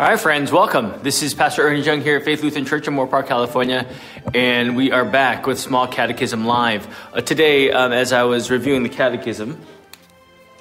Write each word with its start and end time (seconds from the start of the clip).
All 0.00 0.08
right, 0.08 0.18
friends, 0.18 0.50
welcome. 0.50 0.94
This 1.02 1.22
is 1.22 1.34
Pastor 1.34 1.68
Ernie 1.68 1.82
Jung 1.82 2.00
here 2.00 2.16
at 2.16 2.24
Faith 2.24 2.42
Lutheran 2.42 2.64
Church 2.64 2.88
in 2.88 2.94
Moorpark, 2.94 3.26
California, 3.26 3.86
and 4.32 4.74
we 4.74 4.90
are 4.90 5.04
back 5.04 5.46
with 5.46 5.60
Small 5.60 5.86
Catechism 5.86 6.46
Live. 6.46 6.88
Uh, 7.12 7.20
today, 7.20 7.70
um, 7.70 7.92
as 7.92 8.10
I 8.10 8.22
was 8.22 8.50
reviewing 8.50 8.84
the 8.84 8.88
Catechism, 8.88 9.60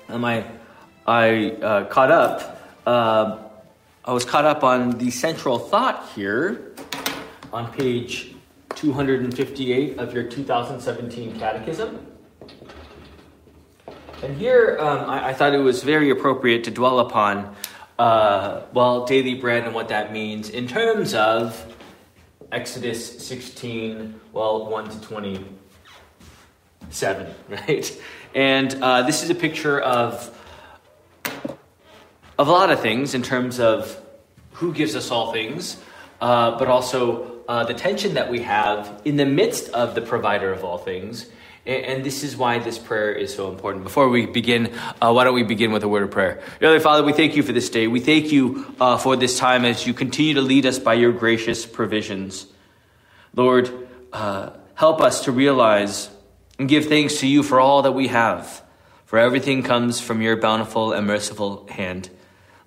um, 0.09 0.25
I, 0.25 0.45
I 1.07 1.51
uh, 1.51 1.85
caught 1.85 2.11
up. 2.11 2.61
Uh, 2.85 3.37
I 4.03 4.11
was 4.11 4.25
caught 4.25 4.43
up 4.43 4.65
on 4.65 4.97
the 4.97 5.11
central 5.11 5.59
thought 5.59 6.09
here 6.13 6.75
on 7.53 7.71
page 7.71 8.35
258 8.75 9.97
of 9.97 10.13
your 10.13 10.25
2017 10.25 11.39
Catechism. 11.39 12.05
And 14.23 14.37
here, 14.37 14.77
um, 14.77 15.09
I, 15.09 15.29
I 15.29 15.33
thought 15.33 15.53
it 15.53 15.59
was 15.59 15.83
very 15.83 16.09
appropriate 16.09 16.65
to 16.65 16.71
dwell 16.71 16.99
upon 16.99 17.55
uh, 18.01 18.65
well, 18.73 19.05
daily 19.05 19.35
bread 19.35 19.63
and 19.63 19.73
what 19.75 19.89
that 19.89 20.11
means 20.11 20.49
in 20.49 20.67
terms 20.67 21.13
of 21.13 21.71
Exodus 22.51 23.27
16, 23.27 24.19
well, 24.33 24.65
1 24.65 24.89
to 24.89 25.01
27, 25.01 27.35
right? 27.49 28.01
And 28.33 28.73
uh, 28.81 29.03
this 29.03 29.21
is 29.21 29.29
a 29.29 29.35
picture 29.35 29.79
of, 29.79 30.35
of 32.39 32.47
a 32.47 32.51
lot 32.51 32.71
of 32.71 32.79
things 32.79 33.13
in 33.13 33.21
terms 33.21 33.59
of 33.59 34.01
who 34.53 34.73
gives 34.73 34.95
us 34.95 35.11
all 35.11 35.31
things, 35.31 35.77
uh, 36.21 36.57
but 36.57 36.67
also 36.67 37.43
uh, 37.47 37.65
the 37.65 37.75
tension 37.75 38.15
that 38.15 38.31
we 38.31 38.41
have 38.41 38.99
in 39.05 39.17
the 39.17 39.27
midst 39.27 39.69
of 39.73 39.93
the 39.93 40.01
provider 40.01 40.51
of 40.51 40.63
all 40.63 40.79
things 40.79 41.27
and 41.65 42.03
this 42.03 42.23
is 42.23 42.35
why 42.35 42.57
this 42.57 42.79
prayer 42.79 43.11
is 43.11 43.35
so 43.35 43.49
important. 43.51 43.83
Before 43.83 44.09
we 44.09 44.25
begin, 44.25 44.73
uh, 44.99 45.11
why 45.11 45.23
don't 45.23 45.35
we 45.35 45.43
begin 45.43 45.71
with 45.71 45.83
a 45.83 45.87
word 45.87 46.03
of 46.03 46.09
prayer? 46.09 46.41
Heavenly 46.59 46.79
Father, 46.79 47.03
we 47.03 47.13
thank 47.13 47.35
you 47.35 47.43
for 47.43 47.51
this 47.51 47.69
day. 47.69 47.87
We 47.87 47.99
thank 47.99 48.31
you 48.31 48.73
uh, 48.79 48.97
for 48.97 49.15
this 49.15 49.37
time 49.37 49.63
as 49.63 49.85
you 49.85 49.93
continue 49.93 50.33
to 50.35 50.41
lead 50.41 50.65
us 50.65 50.79
by 50.79 50.95
your 50.95 51.11
gracious 51.11 51.65
provisions. 51.65 52.47
Lord, 53.35 53.87
uh, 54.11 54.51
help 54.73 55.01
us 55.01 55.25
to 55.25 55.31
realize 55.31 56.09
and 56.57 56.67
give 56.67 56.87
thanks 56.87 57.19
to 57.19 57.27
you 57.27 57.43
for 57.43 57.59
all 57.59 57.83
that 57.83 57.91
we 57.91 58.07
have, 58.07 58.63
for 59.05 59.19
everything 59.19 59.61
comes 59.61 59.99
from 59.99 60.21
your 60.21 60.37
bountiful 60.37 60.93
and 60.93 61.05
merciful 61.05 61.67
hand. 61.67 62.09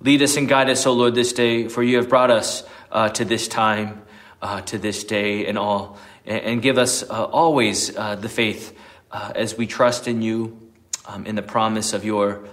Lead 0.00 0.22
us 0.22 0.36
and 0.36 0.48
guide 0.48 0.70
us, 0.70 0.86
O 0.86 0.92
Lord, 0.92 1.16
this 1.16 1.33
day, 1.33 1.66
for 1.66 1.83
you 1.83 1.96
have 1.96 2.08
brought 2.08 2.30
us 2.30 2.62
uh, 2.92 3.08
to 3.08 3.24
this 3.24 3.48
time, 3.48 4.02
uh, 4.40 4.61
to 4.62 4.78
this 4.78 5.02
day, 5.02 5.46
and 5.46 5.58
all. 5.58 5.98
And, 6.24 6.42
and 6.42 6.62
give 6.62 6.78
us 6.78 7.02
uh, 7.02 7.24
always 7.24 7.88
the 7.88 8.28
faith 8.28 8.73
uh, 9.14 9.32
as 9.36 9.56
we 9.56 9.66
trust 9.66 10.08
in 10.08 10.20
you, 10.20 10.58
um, 11.06 11.24
in 11.24 11.36
the 11.36 11.42
promise 11.42 11.92
of 11.92 12.04
your, 12.04 12.44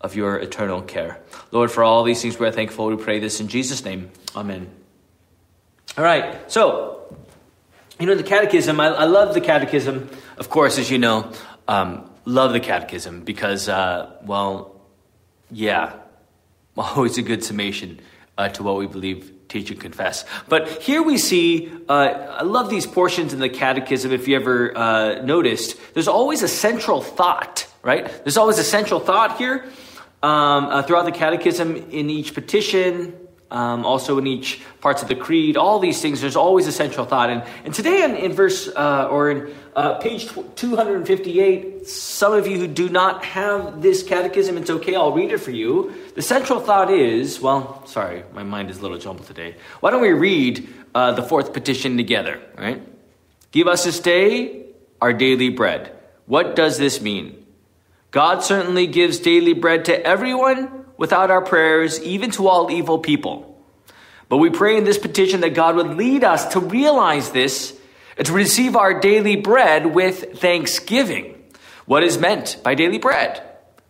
of 0.00 0.16
your 0.16 0.36
eternal 0.36 0.82
care. 0.82 1.20
Lord, 1.52 1.70
for 1.70 1.84
all 1.84 2.02
these 2.02 2.20
things 2.20 2.38
we're 2.38 2.50
thankful. 2.50 2.86
We 2.86 2.96
pray 2.96 3.20
this 3.20 3.40
in 3.40 3.46
Jesus' 3.46 3.84
name. 3.84 4.10
Amen. 4.34 4.68
All 5.96 6.04
right, 6.04 6.50
so, 6.50 7.16
you 7.98 8.06
know, 8.06 8.14
the 8.14 8.22
catechism, 8.24 8.80
I, 8.80 8.88
I 8.88 9.04
love 9.04 9.32
the 9.32 9.40
catechism, 9.40 10.10
of 10.36 10.50
course, 10.50 10.78
as 10.78 10.90
you 10.90 10.98
know. 10.98 11.32
Um, 11.68 12.10
love 12.24 12.52
the 12.52 12.60
catechism 12.60 13.22
because, 13.22 13.68
uh, 13.68 14.16
well, 14.24 14.80
yeah, 15.50 15.94
always 16.76 17.16
a 17.16 17.22
good 17.22 17.44
summation 17.44 18.00
uh, 18.36 18.48
to 18.50 18.62
what 18.64 18.76
we 18.76 18.86
believe 18.86 19.32
teach 19.48 19.70
and 19.70 19.80
confess. 19.80 20.24
But 20.48 20.68
here 20.82 21.02
we 21.02 21.18
see, 21.18 21.72
uh, 21.88 21.92
I 21.92 22.42
love 22.42 22.68
these 22.70 22.86
portions 22.86 23.32
in 23.32 23.40
the 23.40 23.48
catechism, 23.48 24.12
if 24.12 24.28
you 24.28 24.36
ever 24.36 24.76
uh, 24.76 25.22
noticed, 25.22 25.76
there's 25.94 26.08
always 26.08 26.42
a 26.42 26.48
central 26.48 27.00
thought, 27.00 27.66
right? 27.82 28.06
There's 28.24 28.36
always 28.36 28.58
a 28.58 28.64
central 28.64 29.00
thought 29.00 29.38
here 29.38 29.64
um, 30.22 30.66
uh, 30.66 30.82
throughout 30.82 31.04
the 31.04 31.12
catechism 31.12 31.76
in 31.76 32.10
each 32.10 32.34
petition, 32.34 33.14
um, 33.50 33.86
also 33.86 34.18
in 34.18 34.26
each 34.26 34.60
parts 34.80 35.02
of 35.02 35.08
the 35.08 35.14
creed, 35.14 35.56
all 35.56 35.78
these 35.78 36.00
things, 36.00 36.20
there's 36.20 36.36
always 36.36 36.66
a 36.66 36.72
central 36.72 37.06
thought. 37.06 37.30
And, 37.30 37.42
and 37.64 37.74
today 37.74 38.04
in, 38.04 38.14
in 38.16 38.32
verse, 38.32 38.68
uh, 38.68 39.08
or 39.10 39.30
in 39.30 39.54
uh, 39.74 39.94
page 39.94 40.28
258, 40.56 41.86
some 41.86 42.32
of 42.34 42.46
you 42.46 42.58
who 42.58 42.66
do 42.66 42.88
not 42.88 43.24
have 43.24 43.80
this 43.80 44.02
catechism, 44.02 44.58
it's 44.58 44.70
okay, 44.70 44.94
I'll 44.94 45.12
read 45.12 45.32
it 45.32 45.38
for 45.38 45.50
you. 45.50 45.94
The 46.14 46.22
central 46.22 46.60
thought 46.60 46.90
is, 46.90 47.40
well, 47.40 47.86
sorry, 47.86 48.24
my 48.34 48.42
mind 48.42 48.70
is 48.70 48.78
a 48.78 48.82
little 48.82 48.98
jumbled 48.98 49.26
today. 49.26 49.56
Why 49.80 49.90
don't 49.90 50.02
we 50.02 50.12
read 50.12 50.68
uh, 50.94 51.12
the 51.12 51.22
fourth 51.22 51.52
petition 51.52 51.96
together, 51.96 52.40
right? 52.56 52.82
Give 53.50 53.66
us 53.66 53.84
this 53.84 54.00
day 54.00 54.66
our 55.00 55.12
daily 55.12 55.48
bread. 55.48 55.92
What 56.26 56.56
does 56.56 56.76
this 56.76 57.00
mean? 57.00 57.46
God 58.10 58.42
certainly 58.42 58.86
gives 58.86 59.18
daily 59.18 59.52
bread 59.52 59.84
to 59.86 60.06
everyone 60.06 60.84
without 60.98 61.30
our 61.30 61.40
prayers, 61.40 62.02
even 62.02 62.30
to 62.32 62.46
all 62.46 62.70
evil 62.70 62.98
people. 62.98 63.58
But 64.28 64.36
we 64.36 64.50
pray 64.50 64.76
in 64.76 64.84
this 64.84 64.98
petition 64.98 65.40
that 65.40 65.54
God 65.54 65.76
would 65.76 65.96
lead 65.96 66.22
us 66.22 66.52
to 66.52 66.60
realize 66.60 67.30
this 67.30 67.74
and 68.18 68.26
to 68.26 68.32
receive 68.34 68.76
our 68.76 69.00
daily 69.00 69.36
bread 69.36 69.94
with 69.94 70.38
thanksgiving. 70.38 71.42
What 71.86 72.04
is 72.04 72.18
meant 72.18 72.58
by 72.62 72.74
daily 72.74 72.98
bread? 72.98 73.42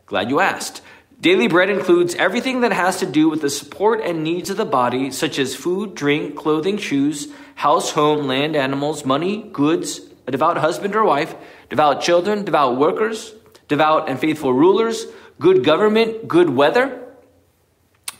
Glad 0.06 0.30
you 0.30 0.38
asked. 0.38 0.82
Daily 1.20 1.48
bread 1.48 1.68
includes 1.68 2.14
everything 2.14 2.60
that 2.60 2.72
has 2.72 3.00
to 3.00 3.06
do 3.06 3.28
with 3.28 3.40
the 3.40 3.50
support 3.50 4.00
and 4.00 4.22
needs 4.22 4.50
of 4.50 4.56
the 4.56 4.64
body, 4.64 5.10
such 5.10 5.40
as 5.40 5.56
food, 5.56 5.96
drink, 5.96 6.36
clothing, 6.36 6.76
shoes, 6.76 7.26
house, 7.56 7.90
home, 7.90 8.28
land, 8.28 8.54
animals, 8.54 9.04
money, 9.04 9.42
goods, 9.52 10.00
a 10.28 10.30
devout 10.30 10.58
husband 10.58 10.94
or 10.94 11.02
wife, 11.02 11.34
devout 11.70 12.02
children, 12.02 12.44
devout 12.44 12.76
workers, 12.76 13.34
devout 13.68 14.08
and 14.08 14.18
faithful 14.18 14.52
rulers, 14.52 15.06
good 15.38 15.64
government, 15.64 16.26
good 16.26 16.50
weather, 16.50 17.06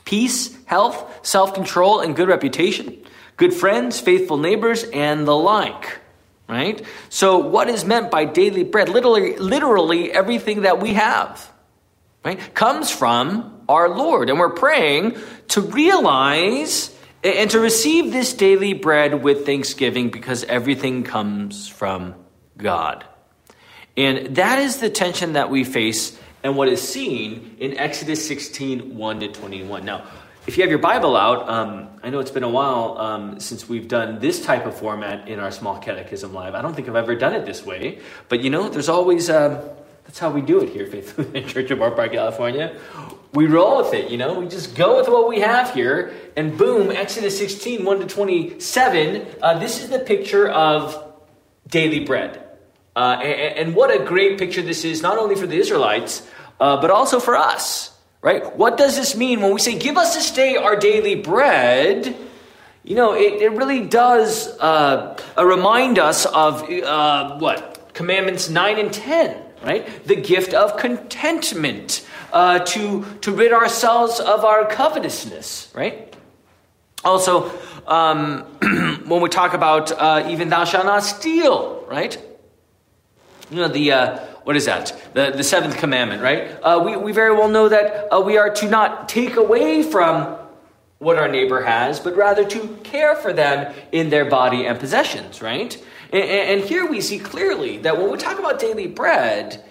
peace, 0.04 0.56
health, 0.66 1.26
self 1.26 1.54
control, 1.54 2.00
and 2.00 2.14
good 2.14 2.28
reputation, 2.28 2.96
good 3.36 3.52
friends, 3.52 4.00
faithful 4.00 4.38
neighbors, 4.38 4.84
and 4.84 5.26
the 5.26 5.36
like. 5.36 5.98
Right? 6.48 6.82
So, 7.10 7.38
what 7.38 7.68
is 7.68 7.84
meant 7.84 8.10
by 8.10 8.24
daily 8.24 8.64
bread? 8.64 8.88
Literally, 8.88 9.36
literally 9.36 10.10
everything 10.10 10.62
that 10.62 10.80
we 10.80 10.94
have, 10.94 11.52
right, 12.24 12.54
comes 12.54 12.90
from 12.90 13.64
our 13.68 13.90
Lord. 13.90 14.30
And 14.30 14.38
we're 14.38 14.54
praying 14.54 15.18
to 15.48 15.60
realize 15.60 16.94
and 17.22 17.50
to 17.50 17.60
receive 17.60 18.12
this 18.12 18.32
daily 18.32 18.72
bread 18.72 19.22
with 19.22 19.44
thanksgiving 19.44 20.08
because 20.10 20.44
everything 20.44 21.02
comes 21.02 21.68
from 21.68 22.14
God. 22.56 23.04
And 23.98 24.36
that 24.36 24.60
is 24.60 24.76
the 24.76 24.88
tension 24.88 25.32
that 25.32 25.50
we 25.50 25.64
face 25.64 26.16
and 26.44 26.56
what 26.56 26.68
is 26.68 26.80
seen 26.80 27.56
in 27.58 27.76
Exodus 27.76 28.24
16 28.28 28.96
1 28.96 29.20
to 29.20 29.28
21. 29.28 29.84
Now, 29.84 30.06
if 30.46 30.56
you 30.56 30.62
have 30.62 30.70
your 30.70 30.78
Bible 30.78 31.16
out, 31.16 31.48
um, 31.48 31.88
I 32.00 32.10
know 32.10 32.20
it's 32.20 32.30
been 32.30 32.44
a 32.44 32.48
while 32.48 32.96
um, 32.96 33.40
since 33.40 33.68
we've 33.68 33.88
done 33.88 34.20
this 34.20 34.44
type 34.44 34.66
of 34.66 34.78
format 34.78 35.26
in 35.26 35.40
our 35.40 35.50
small 35.50 35.78
catechism 35.78 36.32
live. 36.32 36.54
I 36.54 36.62
don't 36.62 36.74
think 36.74 36.88
I've 36.88 36.94
ever 36.94 37.16
done 37.16 37.34
it 37.34 37.44
this 37.44 37.66
way, 37.66 37.98
but 38.28 38.40
you 38.40 38.50
know, 38.50 38.68
there's 38.68 38.88
always 38.88 39.28
um, 39.28 39.58
that's 40.04 40.20
how 40.20 40.30
we 40.30 40.42
do 40.42 40.62
it 40.62 40.68
here, 40.68 40.86
Faith 40.86 41.16
Church 41.48 41.72
of 41.72 41.80
Moorpark, 41.80 42.12
California. 42.12 42.78
We 43.34 43.46
roll 43.46 43.78
with 43.78 43.94
it, 43.94 44.12
you 44.12 44.16
know. 44.16 44.38
We 44.38 44.46
just 44.46 44.76
go 44.76 44.98
with 44.98 45.08
what 45.08 45.28
we 45.28 45.40
have 45.40 45.74
here, 45.74 46.14
and 46.36 46.56
boom, 46.56 46.92
Exodus 46.92 47.36
16 47.36 47.84
1 47.84 47.98
to 47.98 48.06
27. 48.06 49.26
Uh, 49.42 49.58
this 49.58 49.82
is 49.82 49.90
the 49.90 49.98
picture 49.98 50.48
of 50.48 51.14
daily 51.66 52.04
bread. 52.04 52.47
Uh, 52.98 53.16
and, 53.22 53.58
and, 53.58 53.76
what 53.76 53.94
a 53.94 54.04
great 54.04 54.40
picture 54.40 54.60
this 54.60 54.84
is, 54.84 55.02
not 55.02 55.18
only 55.18 55.36
for 55.36 55.46
the 55.46 55.56
Israelites, 55.56 56.26
uh, 56.58 56.80
but 56.80 56.90
also 56.90 57.20
for 57.20 57.36
us, 57.36 57.96
right? 58.22 58.56
What 58.56 58.76
does 58.76 58.96
this 58.96 59.14
mean 59.14 59.40
when 59.40 59.54
we 59.54 59.60
say, 59.60 59.78
Give 59.78 59.96
us 59.96 60.16
this 60.16 60.32
day 60.32 60.56
our 60.56 60.74
daily 60.74 61.14
bread? 61.14 62.16
You 62.82 62.96
know, 62.96 63.14
it, 63.14 63.40
it 63.40 63.52
really 63.52 63.86
does 63.86 64.48
uh, 64.58 65.16
remind 65.38 66.00
us 66.00 66.26
of 66.26 66.68
uh, 66.68 67.38
what? 67.38 67.94
Commandments 67.94 68.50
9 68.50 68.78
and 68.80 68.92
10, 68.92 69.42
right? 69.62 70.04
The 70.04 70.16
gift 70.16 70.52
of 70.52 70.76
contentment 70.76 72.04
uh, 72.32 72.58
to, 72.58 73.04
to 73.20 73.30
rid 73.30 73.52
ourselves 73.52 74.18
of 74.18 74.44
our 74.44 74.66
covetousness, 74.66 75.70
right? 75.72 76.16
Also, 77.04 77.52
um, 77.86 78.40
when 79.06 79.22
we 79.22 79.28
talk 79.28 79.54
about 79.54 79.92
even 80.28 80.48
thou 80.48 80.64
shalt 80.64 80.86
not 80.86 81.04
steal, 81.04 81.84
right? 81.88 82.24
You 83.50 83.56
know, 83.56 83.68
the, 83.68 83.92
uh, 83.92 84.18
what 84.44 84.56
is 84.56 84.66
that? 84.66 85.14
The, 85.14 85.30
the 85.30 85.44
seventh 85.44 85.76
commandment, 85.76 86.22
right? 86.22 86.50
Uh, 86.62 86.82
we, 86.84 86.96
we 86.96 87.12
very 87.12 87.34
well 87.34 87.48
know 87.48 87.68
that 87.68 88.12
uh, 88.12 88.20
we 88.20 88.36
are 88.36 88.50
to 88.50 88.68
not 88.68 89.08
take 89.08 89.36
away 89.36 89.82
from 89.82 90.36
what 90.98 91.16
our 91.16 91.28
neighbor 91.28 91.62
has, 91.62 92.00
but 92.00 92.16
rather 92.16 92.44
to 92.44 92.78
care 92.82 93.14
for 93.14 93.32
them 93.32 93.74
in 93.92 94.10
their 94.10 94.24
body 94.24 94.66
and 94.66 94.78
possessions, 94.78 95.40
right? 95.40 95.82
And, 96.12 96.22
and 96.22 96.60
here 96.62 96.86
we 96.86 97.00
see 97.00 97.18
clearly 97.18 97.78
that 97.78 97.96
when 97.96 98.10
we 98.10 98.18
talk 98.18 98.38
about 98.38 98.58
daily 98.58 98.86
bread, 98.86 99.64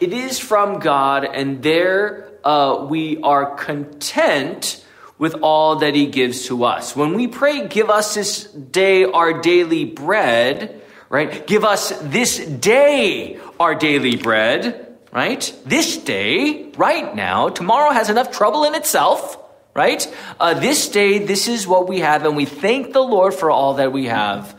it 0.00 0.12
is 0.12 0.38
from 0.38 0.80
God, 0.80 1.24
and 1.24 1.62
there 1.62 2.32
uh, 2.44 2.86
we 2.88 3.22
are 3.22 3.54
content 3.54 4.84
with 5.18 5.36
all 5.42 5.76
that 5.76 5.94
He 5.94 6.06
gives 6.06 6.46
to 6.46 6.64
us. 6.64 6.96
When 6.96 7.14
we 7.14 7.28
pray, 7.28 7.68
Give 7.68 7.88
us 7.88 8.14
this 8.14 8.44
day 8.44 9.04
our 9.04 9.40
daily 9.40 9.84
bread, 9.84 10.81
right? 11.12 11.46
Give 11.46 11.62
us 11.62 11.90
this 12.00 12.38
day 12.38 13.38
our 13.60 13.74
daily 13.74 14.16
bread, 14.16 14.96
right? 15.12 15.54
This 15.66 15.98
day, 15.98 16.72
right 16.78 17.14
now. 17.14 17.50
Tomorrow 17.50 17.92
has 17.92 18.08
enough 18.08 18.32
trouble 18.32 18.64
in 18.64 18.74
itself, 18.74 19.36
right? 19.74 20.02
Uh, 20.40 20.54
this 20.54 20.88
day, 20.88 21.18
this 21.18 21.48
is 21.48 21.68
what 21.68 21.86
we 21.86 22.00
have, 22.00 22.24
and 22.24 22.34
we 22.34 22.46
thank 22.46 22.94
the 22.94 23.02
Lord 23.02 23.34
for 23.34 23.50
all 23.50 23.74
that 23.74 23.92
we 23.92 24.06
have. 24.06 24.58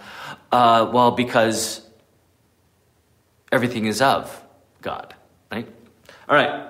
Uh, 0.52 0.92
well, 0.94 1.10
because 1.10 1.82
everything 3.52 3.88
is 3.88 4.00
of 4.00 4.30
God, 4.84 5.16
right? 5.52 5.68
All 6.30 6.36
right. 6.36 6.70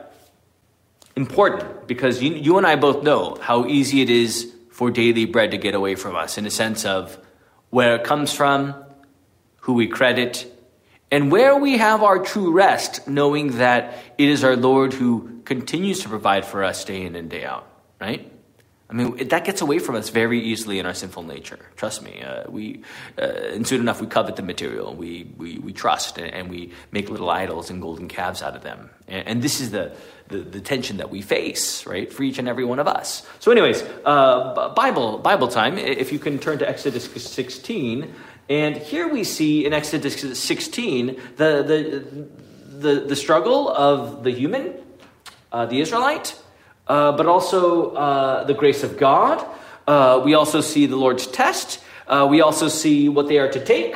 Important, 1.18 1.88
because 1.88 2.24
you, 2.24 2.34
you 2.36 2.58
and 2.58 2.66
I 2.66 2.78
both 2.78 3.04
know 3.04 3.38
how 3.42 3.66
easy 3.66 4.02
it 4.02 4.10
is 4.10 4.50
for 4.72 4.90
daily 4.92 5.26
bread 5.26 5.52
to 5.52 5.58
get 5.58 5.76
away 5.76 5.96
from 5.96 6.16
us 6.16 6.38
in 6.38 6.46
a 6.46 6.50
sense 6.50 6.86
of 6.86 7.20
where 7.70 7.98
it 7.98 8.06
comes 8.06 8.32
from, 8.32 8.76
who 9.64 9.74
we 9.74 9.88
credit, 9.88 10.46
and 11.10 11.32
where 11.32 11.56
we 11.56 11.78
have 11.78 12.04
our 12.04 12.20
true 12.20 12.52
rest, 12.52 13.08
knowing 13.08 13.58
that 13.58 13.98
it 14.18 14.28
is 14.28 14.44
our 14.44 14.58
Lord 14.58 14.94
who 14.94 15.42
continues 15.46 16.02
to 16.02 16.10
provide 16.10 16.44
for 16.44 16.66
us 16.66 16.84
day 16.84 17.04
in 17.04 17.16
and 17.16 17.30
day 17.30 17.46
out, 17.46 17.66
right? 18.02 18.30
I 18.90 18.94
mean, 18.94 19.30
that 19.30 19.46
gets 19.46 19.62
away 19.62 19.80
from 19.80 19.96
us 19.96 20.10
very 20.10 20.42
easily 20.42 20.80
in 20.80 20.86
our 20.86 20.94
sinful 20.94 21.24
nature. 21.24 21.60
Trust 21.78 22.04
me. 22.04 22.22
Uh, 22.22 22.44
we, 22.50 22.84
uh, 23.18 23.22
and 23.22 23.66
soon 23.66 23.80
enough, 23.80 24.02
we 24.02 24.08
covet 24.08 24.36
the 24.36 24.44
material. 24.44 24.94
We, 24.94 25.32
we, 25.38 25.60
we 25.60 25.72
trust 25.72 26.18
and, 26.18 26.28
and, 26.34 26.50
we 26.50 26.74
make 26.92 27.10
little 27.10 27.30
idols 27.30 27.70
and 27.70 27.82
golden 27.82 28.08
calves 28.10 28.44
out 28.44 28.56
of 28.56 28.62
them. 28.62 28.90
And, 29.08 29.28
and 29.28 29.42
this 29.42 29.62
is 29.62 29.72
the, 29.72 29.96
the, 30.28 30.40
the, 30.40 30.62
tension 30.62 30.98
that 30.98 31.10
we 31.10 31.22
face, 31.22 31.88
right, 31.88 32.12
for 32.12 32.24
each 32.24 32.38
and 32.38 32.50
every 32.50 32.66
one 32.66 32.80
of 32.80 32.88
us. 32.88 33.26
So, 33.40 33.52
anyways, 33.52 33.84
uh, 34.04 34.74
Bible, 34.76 35.18
Bible 35.18 35.48
time. 35.48 35.78
If 35.78 36.12
you 36.12 36.20
can 36.20 36.38
turn 36.38 36.60
to 36.60 36.68
Exodus 36.68 37.06
16. 37.06 38.14
And 38.50 38.78
here 38.78 39.08
we 39.08 39.24
see 39.24 39.66
in 39.66 39.74
Exodus 39.74 40.40
16 40.40 41.20
the, 41.38 41.64
the, 41.64 42.28
the, 42.78 43.00
the 43.02 43.16
struggle 43.16 43.70
of 43.70 44.24
the 44.24 44.32
human, 44.32 44.74
uh, 45.52 45.66
the 45.66 45.80
Israelite 45.80 46.40
uh, 46.88 47.12
but 47.14 47.26
also 47.26 47.92
uh, 47.92 48.44
the 48.44 48.54
grace 48.54 48.84
of 48.84 48.98
God. 48.98 49.46
Uh, 49.88 50.22
we 50.24 50.34
also 50.34 50.62
see 50.62 50.86
the 50.86 50.96
Lord's 50.96 51.28
test. 51.28 51.84
Uh, 52.08 52.28
we 52.30 52.42
also 52.42 52.68
see 52.68 53.10
what 53.10 53.28
they 53.28 53.38
are 53.38 53.50
to 53.50 53.64
take, 53.64 53.96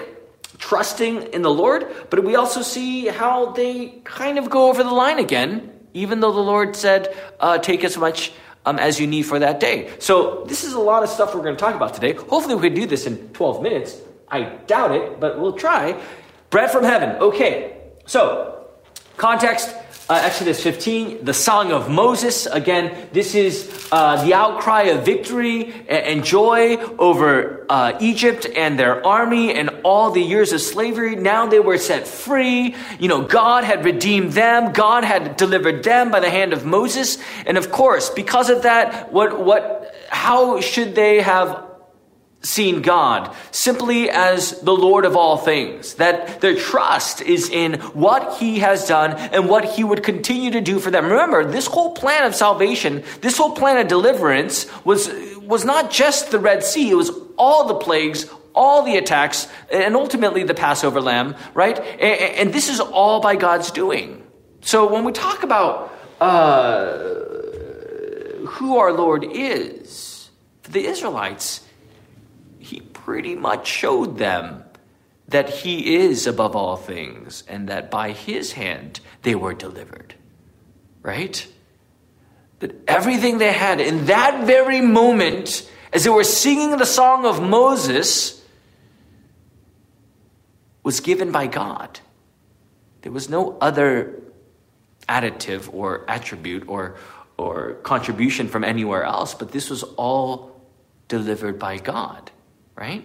trusting 0.58 1.24
in 1.34 1.42
the 1.42 1.52
Lord. 1.52 1.88
But 2.10 2.24
we 2.24 2.36
also 2.36 2.62
see 2.62 3.08
how 3.08 3.52
they 3.52 3.90
kind 4.04 4.38
of 4.38 4.50
go 4.50 4.70
over 4.70 4.84
the 4.84 4.92
line 4.92 5.20
again, 5.20 5.72
even 5.94 6.20
though 6.20 6.32
the 6.32 6.40
Lord 6.40 6.76
said, 6.76 7.16
uh, 7.40 7.58
take 7.58 7.84
as 7.84 7.98
much 7.98 8.32
um, 8.66 8.80
as 8.80 9.00
you 9.00 9.08
need 9.08 9.24
for 9.24 9.40
that 9.40 9.60
day. 9.60 9.90
So, 10.00 10.44
this 10.46 10.66
is 10.66 10.74
a 10.74 10.80
lot 10.80 11.04
of 11.04 11.10
stuff 11.10 11.34
we're 11.34 11.42
going 11.42 11.56
to 11.56 11.60
talk 11.60 11.76
about 11.76 11.94
today. 11.94 12.14
Hopefully, 12.14 12.56
we 12.56 12.70
can 12.70 12.74
do 12.74 12.86
this 12.86 13.08
in 13.08 13.30
12 13.30 13.62
minutes. 13.62 13.98
I 14.30 14.44
doubt 14.68 14.92
it, 14.92 15.20
but 15.20 15.40
we'll 15.40 15.54
try. 15.54 16.02
Bread 16.50 16.72
from 16.72 16.84
heaven. 16.84 17.18
Okay, 17.18 17.78
so 18.06 18.68
context 19.18 19.74
uh, 20.10 20.22
Exodus 20.24 20.64
15, 20.64 21.26
the 21.26 21.34
Song 21.34 21.74
of 21.74 21.90
Moses. 21.90 22.46
Again, 22.46 23.10
this 23.12 23.36
is 23.36 23.90
uh, 23.92 24.24
the 24.24 24.34
outcry 24.34 24.84
of 24.84 25.04
victory 25.04 25.74
and, 25.90 26.24
joy 26.24 26.78
over 26.98 27.66
uh, 27.70 27.98
Egypt 28.00 28.48
and 28.56 28.80
their 28.80 29.06
army 29.06 29.54
and 29.54 29.70
all 29.84 30.12
the 30.12 30.22
years 30.22 30.54
of 30.54 30.62
slavery. 30.62 31.16
Now 31.18 31.48
they 31.48 31.60
were 31.60 31.78
set 31.78 32.08
free. 32.08 32.74
You 33.00 33.08
know, 33.10 33.24
God 33.24 33.66
had 33.66 33.84
redeemed 33.84 34.32
them. 34.32 34.72
God 34.72 35.04
had 35.04 35.36
delivered 35.36 35.84
them 35.84 36.10
by 36.10 36.22
the 36.22 36.30
hand 36.30 36.54
of 36.54 36.66
Moses. 36.66 37.18
And 37.46 37.58
of 37.58 37.72
course, 37.72 38.10
because 38.10 38.50
of 38.50 38.64
that, 38.64 39.12
what, 39.12 39.44
what, 39.44 39.94
how 40.10 40.62
should 40.62 40.96
they 40.96 41.22
have 41.22 41.67
seen 42.42 42.82
God 42.82 43.36
simply 43.52 44.10
as 44.10 44.62
the 44.62 44.74
Lord 44.74 45.06
of 45.06 45.16
all 45.16 45.38
things, 45.38 45.96
that 45.96 46.40
their 46.42 46.56
trust 46.56 47.22
is 47.22 47.50
in 47.50 47.74
what 47.94 48.38
He 48.38 48.60
has 48.60 48.88
done 48.88 49.14
and 49.14 49.50
what 49.50 49.66
He 49.66 49.84
would 49.84 50.04
continue 50.04 50.52
to 50.52 50.62
do 50.62 50.80
for 50.80 50.92
them. 50.92 51.06
Remember, 51.06 51.44
this 51.44 51.68
whole 51.68 51.94
plan 51.94 52.24
of 52.26 52.36
salvation, 52.36 53.04
this 53.22 53.38
whole 53.38 53.54
plan 53.54 53.78
of 53.78 53.88
deliverance 53.88 54.68
was, 54.86 55.10
was 55.42 55.66
not 55.66 55.92
just 55.92 56.32
the 56.32 56.40
Red 56.40 56.64
Sea, 56.64 56.92
it 56.92 56.96
was 56.96 57.12
all 57.38 57.68
the 57.68 57.76
plagues, 57.76 58.30
all 58.54 58.84
the 58.84 58.98
attacks, 58.98 59.48
and 59.72 59.96
ultimately 59.96 60.44
the 60.44 60.54
Passover 60.56 61.02
lamb, 61.02 61.36
right? 61.54 61.78
And, 61.78 62.02
and 62.02 62.54
this 62.54 62.70
is 62.70 62.80
all 62.80 63.20
by 63.20 63.36
God's 63.36 63.72
doing. 63.72 64.24
So 64.62 64.92
when 64.92 65.04
we 65.04 65.12
talk 65.12 65.44
about 65.44 65.94
uh, 66.20 66.98
who 68.48 68.78
our 68.78 68.94
Lord 68.94 69.26
is, 69.30 70.30
for 70.64 70.72
the 70.72 70.86
Israelites, 70.86 71.67
pretty 73.08 73.36
much 73.36 73.66
showed 73.66 74.18
them 74.18 74.62
that 75.30 75.48
he 75.50 75.96
is 75.96 76.28
above 76.28 76.58
all 76.58 76.76
things 76.76 77.42
and 77.48 77.70
that 77.70 77.90
by 77.90 78.12
his 78.12 78.52
hand 78.52 79.00
they 79.22 79.34
were 79.34 79.54
delivered. 79.54 80.14
Right? 81.02 81.48
That 82.60 82.76
everything 82.86 83.38
they 83.38 83.54
had 83.54 83.80
in 83.80 84.08
that 84.08 84.46
very 84.46 84.82
moment, 84.82 85.72
as 85.94 86.04
they 86.04 86.10
were 86.10 86.26
singing 86.26 86.76
the 86.76 86.86
song 86.86 87.26
of 87.26 87.42
Moses, 87.42 88.44
was 90.84 91.00
given 91.00 91.32
by 91.32 91.48
God. 91.48 92.02
There 93.04 93.14
was 93.14 93.30
no 93.30 93.58
other 93.62 94.22
additive 95.08 95.74
or 95.74 96.04
attribute 96.10 96.68
or, 96.68 96.98
or 97.38 97.76
contribution 97.84 98.50
from 98.50 98.66
anywhere 98.66 99.06
else, 99.06 99.34
but 99.34 99.54
this 99.54 99.70
was 99.70 99.84
all 99.96 100.60
delivered 101.08 101.58
by 101.58 101.78
God 101.78 102.32
right? 102.78 103.04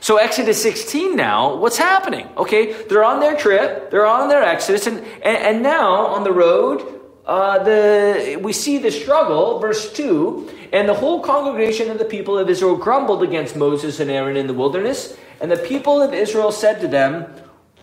So, 0.00 0.16
Exodus 0.16 0.62
16 0.62 1.14
now, 1.14 1.56
what's 1.56 1.76
happening? 1.76 2.28
Okay, 2.36 2.72
they're 2.84 3.04
on 3.04 3.20
their 3.20 3.36
trip, 3.36 3.90
they're 3.90 4.06
on 4.06 4.28
their 4.28 4.42
Exodus, 4.42 4.86
and, 4.86 4.98
and, 4.98 5.36
and 5.36 5.62
now 5.62 6.06
on 6.06 6.24
the 6.24 6.32
road, 6.32 7.00
uh, 7.26 7.62
the, 7.62 8.40
we 8.42 8.52
see 8.52 8.78
the 8.78 8.90
struggle, 8.90 9.58
verse 9.58 9.92
2 9.92 10.62
and 10.72 10.88
the 10.88 10.94
whole 10.94 11.20
congregation 11.20 11.90
of 11.90 11.98
the 11.98 12.04
people 12.04 12.38
of 12.38 12.48
Israel 12.48 12.76
grumbled 12.76 13.22
against 13.22 13.54
Moses 13.54 14.00
and 14.00 14.10
Aaron 14.10 14.38
in 14.38 14.46
the 14.46 14.54
wilderness. 14.54 15.16
And 15.40 15.50
the 15.50 15.58
people 15.58 16.00
of 16.00 16.14
Israel 16.14 16.50
said 16.50 16.80
to 16.80 16.88
them, 16.88 17.26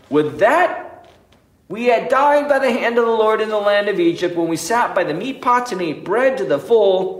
Would 0.10 0.40
that 0.40 1.08
we 1.68 1.86
had 1.86 2.10
died 2.10 2.50
by 2.50 2.58
the 2.58 2.72
hand 2.72 2.98
of 2.98 3.06
the 3.06 3.12
Lord 3.12 3.42
in 3.42 3.50
the 3.50 3.60
land 3.60 3.90
of 3.90 4.00
Egypt 4.00 4.36
when 4.36 4.48
we 4.48 4.58
sat 4.58 4.96
by 4.96 5.04
the 5.04 5.14
meat 5.14 5.40
pots 5.40 5.72
and 5.72 5.80
ate 5.82 6.04
bread 6.04 6.40
to 6.40 6.46
the 6.46 6.58
full. 6.58 7.19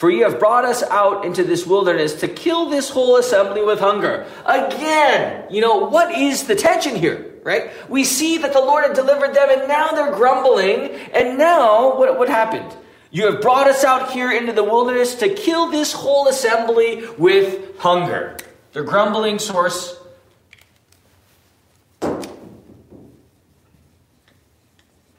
For 0.00 0.10
ye 0.10 0.20
have 0.20 0.38
brought 0.38 0.64
us 0.64 0.82
out 0.84 1.26
into 1.26 1.44
this 1.44 1.66
wilderness 1.66 2.14
to 2.20 2.28
kill 2.28 2.70
this 2.70 2.88
whole 2.88 3.18
assembly 3.18 3.62
with 3.62 3.80
hunger. 3.80 4.26
Again, 4.46 5.44
you 5.50 5.60
know, 5.60 5.76
what 5.88 6.10
is 6.14 6.44
the 6.44 6.54
tension 6.54 6.96
here, 6.96 7.34
right? 7.42 7.70
We 7.86 8.04
see 8.04 8.38
that 8.38 8.54
the 8.54 8.62
Lord 8.62 8.84
had 8.84 8.94
delivered 8.94 9.34
them 9.34 9.50
and 9.50 9.68
now 9.68 9.88
they're 9.88 10.14
grumbling. 10.14 10.92
And 11.12 11.36
now, 11.36 11.98
what, 11.98 12.18
what 12.18 12.30
happened? 12.30 12.74
You 13.10 13.26
have 13.30 13.42
brought 13.42 13.68
us 13.68 13.84
out 13.84 14.10
here 14.10 14.32
into 14.32 14.54
the 14.54 14.64
wilderness 14.64 15.16
to 15.16 15.28
kill 15.34 15.70
this 15.70 15.92
whole 15.92 16.28
assembly 16.28 17.06
with 17.18 17.78
hunger. 17.78 18.38
Their 18.72 18.84
grumbling 18.84 19.38
source 19.38 20.00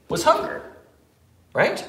was 0.10 0.24
hunger, 0.24 0.64
right? 1.54 1.88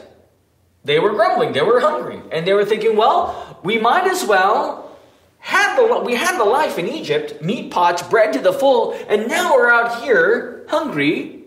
They 0.84 0.98
were 0.98 1.10
grumbling, 1.10 1.52
they 1.52 1.62
were 1.62 1.80
hungry, 1.80 2.20
and 2.32 2.46
they 2.46 2.52
were 2.52 2.64
thinking, 2.64 2.96
well, 2.96 3.58
we 3.62 3.78
might 3.78 4.06
as 4.06 4.24
well 4.24 4.98
have 5.38 5.76
the 5.76 6.00
we 6.00 6.14
had 6.14 6.38
the 6.38 6.44
life 6.44 6.78
in 6.78 6.88
Egypt, 6.88 7.42
meat 7.42 7.70
pots, 7.70 8.02
bread 8.02 8.32
to 8.32 8.40
the 8.40 8.52
full, 8.52 8.92
and 9.08 9.28
now 9.28 9.54
we're 9.54 9.70
out 9.70 10.02
here 10.02 10.64
hungry, 10.68 11.44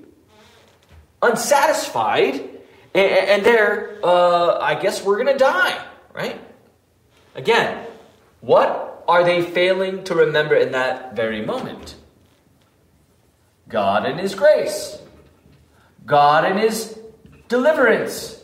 unsatisfied, 1.21 2.33
and, 2.93 3.11
and 3.11 3.45
there, 3.45 3.99
uh, 4.03 4.59
I 4.59 4.75
guess 4.75 5.03
we're 5.03 5.17
gonna 5.17 5.37
die, 5.37 5.85
right? 6.13 6.39
Again, 7.35 7.85
what 8.39 9.03
are 9.07 9.23
they 9.23 9.41
failing 9.41 10.03
to 10.05 10.15
remember 10.15 10.55
in 10.55 10.71
that 10.71 11.15
very 11.15 11.45
moment? 11.45 11.95
God 13.67 14.05
and 14.05 14.19
His 14.19 14.35
grace, 14.35 15.01
God 16.05 16.45
and 16.45 16.59
His 16.59 16.97
deliverance. 17.47 18.41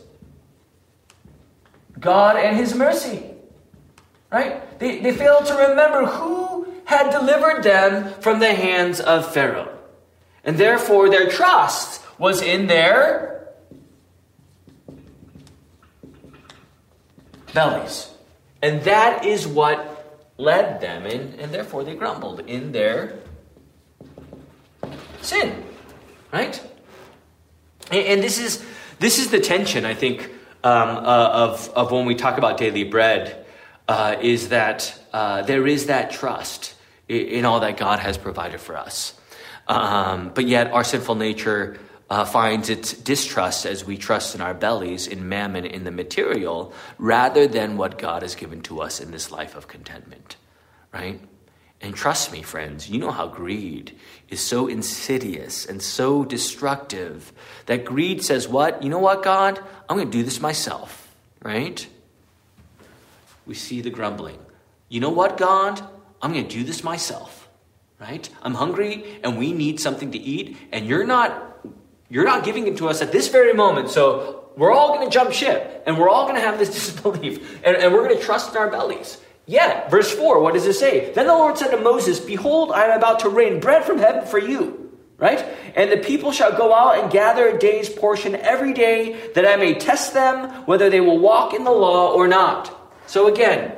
God 2.02 2.36
and 2.36 2.56
His 2.56 2.74
mercy. 2.74 3.24
Right? 4.30 4.78
They, 4.78 5.00
they 5.00 5.12
failed 5.12 5.46
to 5.46 5.54
remember 5.54 6.06
who 6.06 6.66
had 6.84 7.10
delivered 7.10 7.62
them 7.62 8.12
from 8.20 8.38
the 8.38 8.52
hands 8.52 9.00
of 9.00 9.32
Pharaoh. 9.32 9.78
And 10.44 10.58
therefore, 10.58 11.08
their 11.08 11.28
trust 11.30 12.02
was 12.18 12.42
in 12.42 12.66
their 12.66 13.52
bellies. 17.54 18.10
And 18.60 18.82
that 18.82 19.24
is 19.24 19.46
what 19.46 20.32
led 20.38 20.80
them, 20.80 21.06
in, 21.06 21.38
and 21.38 21.52
therefore 21.52 21.84
they 21.84 21.94
grumbled 21.94 22.40
in 22.40 22.72
their 22.72 23.18
sin. 25.20 25.64
Right? 26.32 26.60
And, 27.90 28.06
and 28.06 28.22
this 28.22 28.38
is 28.38 28.64
this 28.98 29.18
is 29.18 29.30
the 29.30 29.40
tension, 29.40 29.84
I 29.84 29.94
think, 29.94 30.30
um, 30.64 30.96
uh, 30.96 31.28
of, 31.32 31.70
of 31.70 31.90
when 31.90 32.06
we 32.06 32.14
talk 32.14 32.38
about 32.38 32.56
daily 32.56 32.84
bread 32.84 33.44
uh, 33.88 34.16
is 34.20 34.50
that 34.50 34.98
uh, 35.12 35.42
there 35.42 35.66
is 35.66 35.86
that 35.86 36.12
trust 36.12 36.74
in, 37.08 37.26
in, 37.26 37.44
all 37.44 37.60
that 37.60 37.76
God 37.76 37.98
has 37.98 38.16
provided 38.16 38.60
for 38.60 38.76
us. 38.76 39.14
Um, 39.66 40.30
but 40.34 40.46
yet, 40.46 40.72
our 40.72 40.84
sinful 40.84 41.16
nature 41.16 41.78
uh, 42.10 42.24
finds 42.24 42.68
its 42.68 42.92
distrust 42.92 43.64
as 43.66 43.84
we 43.84 43.96
trust 43.96 44.34
in 44.34 44.40
our 44.40 44.54
bellies, 44.54 45.06
in 45.06 45.28
mammon, 45.28 45.64
in 45.64 45.84
the 45.84 45.90
material, 45.90 46.72
rather 46.98 47.46
than 47.46 47.76
what 47.76 47.98
God 47.98 48.22
has 48.22 48.34
given 48.34 48.60
to 48.62 48.80
us 48.82 49.00
in 49.00 49.10
this 49.10 49.30
life 49.30 49.56
of 49.56 49.66
contentment, 49.66 50.36
right? 50.92 51.20
And 51.82 51.96
trust 51.96 52.30
me, 52.30 52.42
friends, 52.42 52.88
you 52.88 53.00
know 53.00 53.10
how 53.10 53.26
greed 53.26 53.98
is 54.28 54.40
so 54.40 54.68
insidious 54.68 55.66
and 55.66 55.82
so 55.82 56.24
destructive 56.24 57.32
that 57.66 57.84
greed 57.84 58.22
says, 58.22 58.46
What? 58.46 58.84
You 58.84 58.88
know 58.88 59.00
what, 59.00 59.24
God? 59.24 59.58
I'm 59.88 59.96
going 59.96 60.10
to 60.10 60.16
do 60.16 60.22
this 60.22 60.40
myself, 60.40 61.12
right? 61.42 61.86
We 63.44 63.54
see 63.54 63.80
the 63.80 63.90
grumbling. 63.90 64.38
You 64.88 65.00
know 65.00 65.10
what, 65.10 65.36
God? 65.36 65.82
I'm 66.22 66.32
going 66.32 66.46
to 66.46 66.54
do 66.54 66.62
this 66.62 66.84
myself, 66.84 67.48
right? 68.00 68.30
I'm 68.42 68.54
hungry 68.54 69.18
and 69.24 69.36
we 69.36 69.52
need 69.52 69.80
something 69.80 70.12
to 70.12 70.18
eat, 70.18 70.56
and 70.70 70.86
you're 70.86 71.06
not. 71.06 71.48
You're 72.08 72.26
not 72.26 72.44
giving 72.44 72.66
it 72.66 72.76
to 72.76 72.90
us 72.90 73.00
at 73.00 73.10
this 73.10 73.28
very 73.28 73.54
moment, 73.54 73.88
so 73.88 74.50
we're 74.54 74.70
all 74.70 74.88
going 74.94 75.08
to 75.08 75.12
jump 75.12 75.32
ship 75.32 75.82
and 75.86 75.98
we're 75.98 76.10
all 76.10 76.24
going 76.24 76.34
to 76.34 76.42
have 76.42 76.58
this 76.58 76.68
disbelief 76.74 77.64
and, 77.64 77.74
and 77.74 77.92
we're 77.92 78.06
going 78.06 78.18
to 78.18 78.22
trust 78.22 78.50
in 78.50 78.58
our 78.58 78.70
bellies. 78.70 79.18
Yeah, 79.52 79.86
verse 79.90 80.10
4, 80.10 80.40
what 80.40 80.54
does 80.54 80.66
it 80.66 80.72
say? 80.72 81.12
Then 81.12 81.26
the 81.26 81.34
Lord 81.34 81.58
said 81.58 81.72
to 81.72 81.76
Moses, 81.76 82.18
Behold, 82.18 82.72
I 82.72 82.86
am 82.86 82.96
about 82.96 83.20
to 83.20 83.28
rain 83.28 83.60
bread 83.60 83.84
from 83.84 83.98
heaven 83.98 84.24
for 84.24 84.38
you. 84.38 84.90
Right? 85.18 85.44
And 85.76 85.92
the 85.92 85.98
people 85.98 86.32
shall 86.32 86.56
go 86.56 86.72
out 86.72 86.98
and 86.98 87.12
gather 87.12 87.48
a 87.48 87.58
day's 87.58 87.90
portion 87.90 88.34
every 88.34 88.72
day, 88.72 89.30
that 89.34 89.44
I 89.44 89.56
may 89.56 89.74
test 89.74 90.14
them 90.14 90.48
whether 90.64 90.88
they 90.88 91.02
will 91.02 91.18
walk 91.18 91.52
in 91.52 91.64
the 91.64 91.70
law 91.70 92.14
or 92.14 92.26
not. 92.26 92.74
So 93.06 93.26
again, 93.26 93.76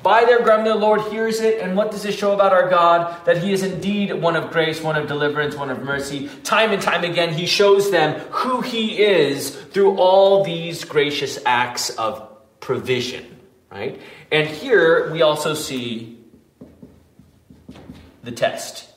by 0.00 0.24
their 0.26 0.44
grumbling, 0.44 0.74
the 0.74 0.80
Lord 0.80 1.00
hears 1.12 1.40
it. 1.40 1.60
And 1.60 1.76
what 1.76 1.90
does 1.90 2.04
it 2.04 2.14
show 2.14 2.32
about 2.32 2.52
our 2.52 2.70
God? 2.70 3.26
That 3.26 3.38
He 3.38 3.52
is 3.52 3.64
indeed 3.64 4.12
one 4.14 4.36
of 4.36 4.52
grace, 4.52 4.80
one 4.80 4.94
of 4.94 5.08
deliverance, 5.08 5.56
one 5.56 5.70
of 5.70 5.82
mercy. 5.82 6.30
Time 6.44 6.70
and 6.70 6.80
time 6.80 7.02
again, 7.02 7.34
He 7.34 7.46
shows 7.46 7.90
them 7.90 8.20
who 8.30 8.60
He 8.60 9.02
is 9.02 9.50
through 9.50 9.96
all 9.96 10.44
these 10.44 10.84
gracious 10.84 11.36
acts 11.44 11.90
of 11.90 12.28
provision. 12.60 13.26
Right? 13.70 14.00
And 14.32 14.48
here 14.48 15.10
we 15.10 15.22
also 15.22 15.54
see 15.54 16.18
the 18.22 18.32
test. 18.32 18.88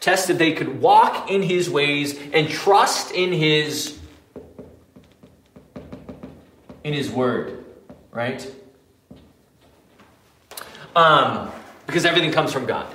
Test 0.00 0.28
that 0.28 0.38
they 0.38 0.52
could 0.52 0.80
walk 0.80 1.30
in 1.30 1.42
his 1.42 1.68
ways 1.68 2.18
and 2.32 2.48
trust 2.48 3.12
in 3.12 3.32
his 3.32 3.98
in 6.82 6.94
his 6.94 7.10
word, 7.10 7.64
right? 8.10 8.50
Um, 10.96 11.50
because 11.86 12.06
everything 12.06 12.32
comes 12.32 12.52
from 12.52 12.64
God, 12.64 12.86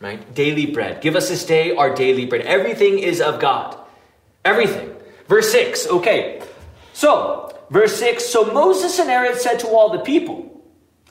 right? 0.00 0.34
Daily 0.34 0.66
bread. 0.66 1.00
Give 1.00 1.14
us 1.14 1.28
this 1.28 1.44
day 1.44 1.74
our 1.76 1.94
daily 1.94 2.26
bread. 2.26 2.42
Everything 2.42 2.98
is 2.98 3.20
of 3.20 3.40
God. 3.40 3.76
Everything. 4.44 4.94
Verse 5.28 5.52
6, 5.52 5.86
okay. 5.86 6.42
So, 6.92 7.56
verse 7.70 7.96
6 7.98 8.26
So 8.26 8.52
Moses 8.52 8.98
and 8.98 9.08
Aaron 9.08 9.38
said 9.38 9.60
to 9.60 9.68
all 9.68 9.90
the 9.90 10.00
people, 10.00 10.49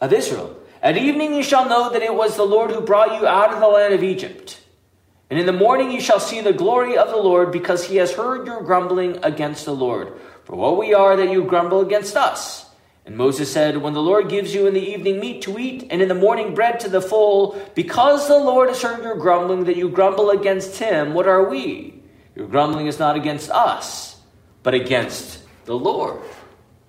of 0.02 0.14
Israel. 0.14 0.58
At 0.82 0.98
evening 0.98 1.34
you 1.34 1.44
shall 1.44 1.68
know 1.68 1.92
that 1.92 2.02
it 2.02 2.14
was 2.14 2.36
the 2.36 2.46
Lord 2.46 2.72
who 2.72 2.82
brought 2.82 3.20
you 3.20 3.28
out 3.28 3.54
of 3.54 3.60
the 3.60 3.68
land 3.68 3.94
of 3.94 4.04
Egypt. 4.04 4.60
And 5.30 5.40
in 5.40 5.46
the 5.46 5.54
morning 5.54 5.92
you 5.92 6.02
shall 6.02 6.20
see 6.20 6.42
the 6.42 6.54
glory 6.54 6.98
of 6.98 7.10
the 7.10 7.18
Lord, 7.18 7.52
because 7.52 7.86
he 7.86 7.98
has 7.98 8.14
heard 8.14 8.48
your 8.48 8.64
grumbling 8.64 9.20
against 9.24 9.66
the 9.66 9.76
Lord. 9.76 10.20
For 10.46 10.56
what 10.56 10.78
we 10.78 10.94
are 10.94 11.16
that 11.16 11.30
you 11.30 11.44
grumble 11.44 11.82
against 11.82 12.16
us. 12.16 12.66
And 13.06 13.16
Moses 13.16 13.52
said, 13.52 13.78
When 13.78 13.94
the 13.94 14.02
Lord 14.02 14.30
gives 14.30 14.54
you 14.54 14.66
in 14.66 14.74
the 14.74 14.82
evening 14.82 15.20
meat 15.20 15.44
to 15.44 15.60
eat, 15.60 15.88
and 15.92 16.02
in 16.02 16.08
the 16.08 16.16
morning 16.16 16.56
bread 16.56 16.80
to 16.82 16.90
the 16.90 17.02
full, 17.02 17.60
because 17.76 18.28
the 18.28 18.38
Lord 18.38 18.70
has 18.70 18.82
heard 18.82 19.04
your 19.04 19.16
grumbling, 19.16 19.66
that 19.66 19.76
you 19.76 19.90
grumble 19.90 20.32
against 20.32 20.80
him, 20.80 21.14
what 21.14 21.28
are 21.28 21.48
we? 21.48 22.02
Your 22.36 22.48
grumbling 22.48 22.88
is 22.88 22.98
not 22.98 23.16
against 23.16 23.52
us, 23.52 24.20
but 24.64 24.74
against 24.74 25.44
the 25.66 25.76
Lord. 25.76 26.22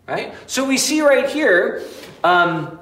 Right? 0.08 0.34
So 0.46 0.64
we 0.64 0.78
see 0.78 1.02
right 1.02 1.28
here, 1.28 1.82
um, 2.24 2.79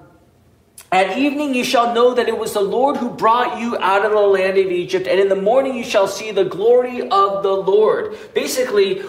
at 0.90 1.18
evening 1.18 1.54
you 1.54 1.64
shall 1.64 1.94
know 1.94 2.14
that 2.14 2.28
it 2.28 2.38
was 2.38 2.54
the 2.54 2.62
Lord 2.62 2.96
who 2.96 3.10
brought 3.10 3.60
you 3.60 3.76
out 3.76 4.06
of 4.06 4.12
the 4.12 4.18
land 4.18 4.56
of 4.56 4.66
Egypt, 4.66 5.06
and 5.06 5.20
in 5.20 5.28
the 5.28 5.36
morning 5.36 5.76
you 5.76 5.84
shall 5.84 6.08
see 6.08 6.30
the 6.30 6.44
glory 6.44 7.02
of 7.02 7.42
the 7.42 7.52
Lord. 7.52 8.16
Basically, 8.34 9.02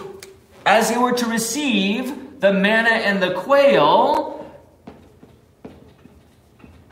as 0.66 0.90
they 0.90 0.98
were 0.98 1.12
to 1.12 1.26
receive 1.26 2.40
the 2.40 2.52
manna 2.52 2.90
and 2.90 3.22
the 3.22 3.32
quail, 3.32 4.36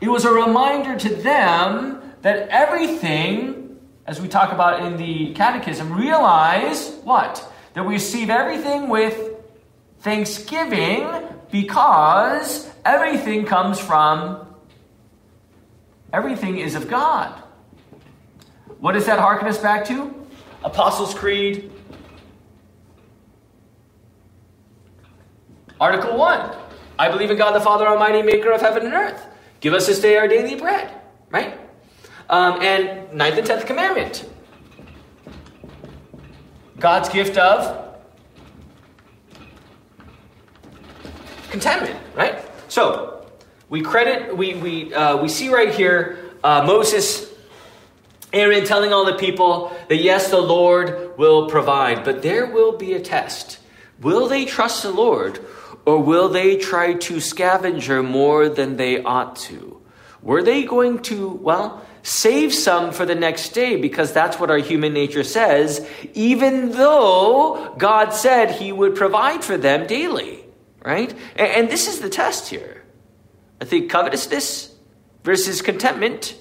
it 0.01 0.07
was 0.09 0.25
a 0.25 0.31
reminder 0.31 0.97
to 0.97 1.15
them 1.15 2.01
that 2.21 2.49
everything, 2.49 3.79
as 4.07 4.19
we 4.19 4.27
talk 4.27 4.51
about 4.51 4.83
in 4.83 4.97
the 4.97 5.33
catechism, 5.33 5.93
realize 5.93 6.95
what? 7.03 7.45
That 7.75 7.85
we 7.85 7.93
receive 7.93 8.31
everything 8.31 8.89
with 8.89 9.35
thanksgiving 9.99 11.07
because 11.51 12.69
everything 12.83 13.45
comes 13.45 13.79
from 13.79 14.47
Everything 16.11 16.57
is 16.57 16.75
of 16.75 16.87
God. 16.89 17.41
What 18.79 18.93
does 18.93 19.05
that 19.05 19.19
harken 19.19 19.47
us 19.47 19.57
back 19.57 19.85
to? 19.85 20.13
Apostles' 20.63 21.13
Creed. 21.13 21.71
Article 25.79 26.17
1. 26.17 26.55
I 26.97 27.09
believe 27.09 27.31
in 27.31 27.37
God 27.37 27.53
the 27.53 27.61
Father 27.61 27.87
Almighty, 27.87 28.21
maker 28.21 28.51
of 28.51 28.61
heaven 28.61 28.85
and 28.85 28.93
earth. 28.93 29.25
Give 29.61 29.73
us 29.73 29.87
this 29.87 29.99
day 29.99 30.17
our 30.17 30.27
daily 30.27 30.55
bread. 30.55 30.93
Right? 31.29 31.57
Um, 32.29 32.61
and 32.61 33.13
ninth 33.13 33.37
and 33.37 33.47
tenth 33.47 33.65
commandment. 33.65 34.29
God's 36.79 37.09
gift 37.09 37.37
of 37.37 37.97
contentment, 41.49 41.99
right? 42.15 42.43
So, 42.67 43.18
we 43.69 43.81
credit, 43.81 44.35
we, 44.35 44.55
we, 44.55 44.93
uh, 44.93 45.17
we 45.17 45.29
see 45.29 45.49
right 45.49 45.73
here 45.73 46.17
uh, 46.43 46.63
Moses, 46.65 47.29
Aaron 48.31 48.65
telling 48.65 48.93
all 48.93 49.05
the 49.05 49.15
people 49.17 49.75
that 49.89 49.97
yes, 49.97 50.29
the 50.29 50.41
Lord 50.41 51.17
will 51.17 51.49
provide, 51.49 52.03
but 52.03 52.21
there 52.21 52.45
will 52.45 52.77
be 52.77 52.93
a 52.93 52.99
test. 52.99 53.59
Will 53.99 54.27
they 54.27 54.45
trust 54.45 54.83
the 54.83 54.91
Lord 54.91 55.39
or 55.85 56.01
will 56.01 56.29
they 56.29 56.57
try 56.57 56.93
to 56.93 57.19
scavenger 57.19 58.01
more 58.01 58.47
than 58.47 58.77
they 58.77 59.03
ought 59.03 59.35
to? 59.37 59.81
Were 60.21 60.43
they 60.43 60.63
going 60.63 61.01
to, 61.03 61.29
well, 61.29 61.85
save 62.03 62.53
some 62.53 62.91
for 62.91 63.05
the 63.05 63.15
next 63.15 63.49
day 63.49 63.75
because 63.75 64.13
that's 64.13 64.39
what 64.39 64.49
our 64.49 64.57
human 64.57 64.93
nature 64.93 65.23
says, 65.23 65.85
even 66.13 66.71
though 66.71 67.75
God 67.77 68.11
said 68.11 68.51
he 68.51 68.71
would 68.71 68.95
provide 68.95 69.43
for 69.43 69.57
them 69.57 69.87
daily, 69.87 70.43
right? 70.83 71.11
And, 71.35 71.51
and 71.51 71.69
this 71.69 71.87
is 71.87 71.99
the 71.99 72.09
test 72.09 72.49
here. 72.49 72.78
I 73.61 73.65
think 73.65 73.89
covetousness 73.89 74.73
versus 75.23 75.61
contentment, 75.61 76.35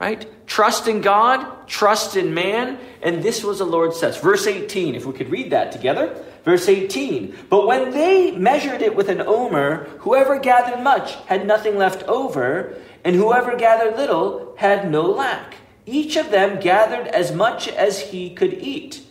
right? 0.00 0.26
Trust 0.46 0.88
in 0.88 1.00
God, 1.00 1.68
trust 1.68 2.16
in 2.16 2.32
man, 2.32 2.78
and 3.02 3.22
this 3.22 3.42
was 3.42 3.58
the 3.58 3.64
Lord 3.64 3.94
says. 3.94 4.16
Verse 4.18 4.46
18, 4.46 4.94
if 4.94 5.04
we 5.04 5.12
could 5.12 5.30
read 5.30 5.50
that 5.50 5.72
together. 5.72 6.24
Verse 6.44 6.68
18, 6.68 7.36
but 7.50 7.66
when 7.66 7.90
they 7.90 8.30
measured 8.30 8.80
it 8.80 8.96
with 8.96 9.10
an 9.10 9.20
omer, 9.20 9.84
whoever 9.98 10.38
gathered 10.38 10.82
much 10.82 11.14
had 11.26 11.46
nothing 11.46 11.76
left 11.76 12.02
over, 12.04 12.78
and 13.04 13.14
whoever 13.14 13.56
gathered 13.56 13.96
little 13.96 14.54
had 14.56 14.90
no 14.90 15.02
lack. 15.02 15.56
Each 15.84 16.16
of 16.16 16.30
them 16.30 16.58
gathered 16.58 17.08
as 17.08 17.32
much 17.32 17.68
as 17.68 18.00
he 18.00 18.30
could 18.30 18.54
eat. 18.54 19.02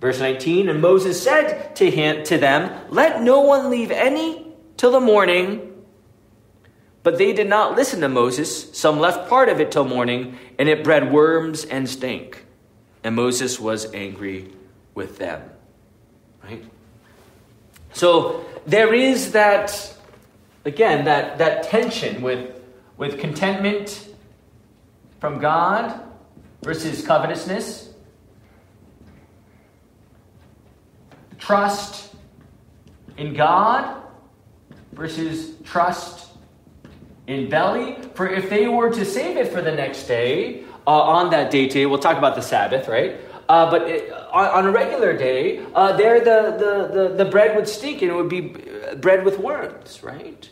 Verse 0.00 0.20
19, 0.20 0.68
and 0.68 0.82
Moses 0.82 1.22
said 1.22 1.74
to 1.76 1.90
him 1.90 2.22
to 2.24 2.36
them, 2.36 2.78
Let 2.90 3.22
no 3.22 3.40
one 3.40 3.70
leave 3.70 3.90
any 3.90 4.54
till 4.76 4.90
the 4.90 5.00
morning 5.00 5.75
but 7.06 7.18
they 7.18 7.32
did 7.32 7.48
not 7.48 7.76
listen 7.76 8.00
to 8.00 8.08
Moses. 8.08 8.76
Some 8.76 8.98
left 8.98 9.30
part 9.30 9.48
of 9.48 9.60
it 9.60 9.70
till 9.70 9.84
morning, 9.84 10.36
and 10.58 10.68
it 10.68 10.82
bred 10.82 11.12
worms 11.12 11.64
and 11.64 11.88
stink. 11.88 12.44
And 13.04 13.14
Moses 13.14 13.60
was 13.60 13.94
angry 13.94 14.50
with 14.92 15.16
them. 15.16 15.48
Right? 16.42 16.64
So 17.92 18.44
there 18.66 18.92
is 18.92 19.30
that, 19.30 19.94
again, 20.64 21.04
that, 21.04 21.38
that 21.38 21.62
tension 21.62 22.22
with, 22.22 22.60
with 22.96 23.20
contentment 23.20 24.08
from 25.20 25.38
God 25.38 26.00
versus 26.62 27.06
covetousness, 27.06 27.94
trust 31.38 32.16
in 33.16 33.32
God 33.32 34.02
versus 34.92 35.52
trust 35.62 36.26
in 37.26 37.48
belly. 37.48 37.96
For 38.14 38.28
if 38.28 38.50
they 38.50 38.68
were 38.68 38.90
to 38.90 39.04
save 39.04 39.36
it 39.36 39.48
for 39.48 39.62
the 39.62 39.72
next 39.72 40.04
day, 40.04 40.64
uh, 40.86 40.90
on 40.90 41.30
that 41.30 41.50
day 41.50 41.68
today, 41.68 41.86
we'll 41.86 41.98
talk 41.98 42.18
about 42.18 42.36
the 42.36 42.42
Sabbath, 42.42 42.88
right? 42.88 43.20
Uh, 43.48 43.70
but 43.70 43.82
it, 43.82 44.12
on, 44.12 44.46
on, 44.48 44.66
a 44.66 44.70
regular 44.70 45.16
day, 45.16 45.64
uh, 45.74 45.96
there 45.96 46.18
the, 46.18 46.56
the, 46.58 47.08
the, 47.08 47.24
the 47.24 47.30
bread 47.30 47.54
would 47.54 47.68
stink 47.68 48.02
and 48.02 48.10
it 48.10 48.14
would 48.14 48.28
be 48.28 48.54
uh, 48.90 48.96
bread 48.96 49.24
with 49.24 49.38
worms, 49.38 50.02
right? 50.02 50.50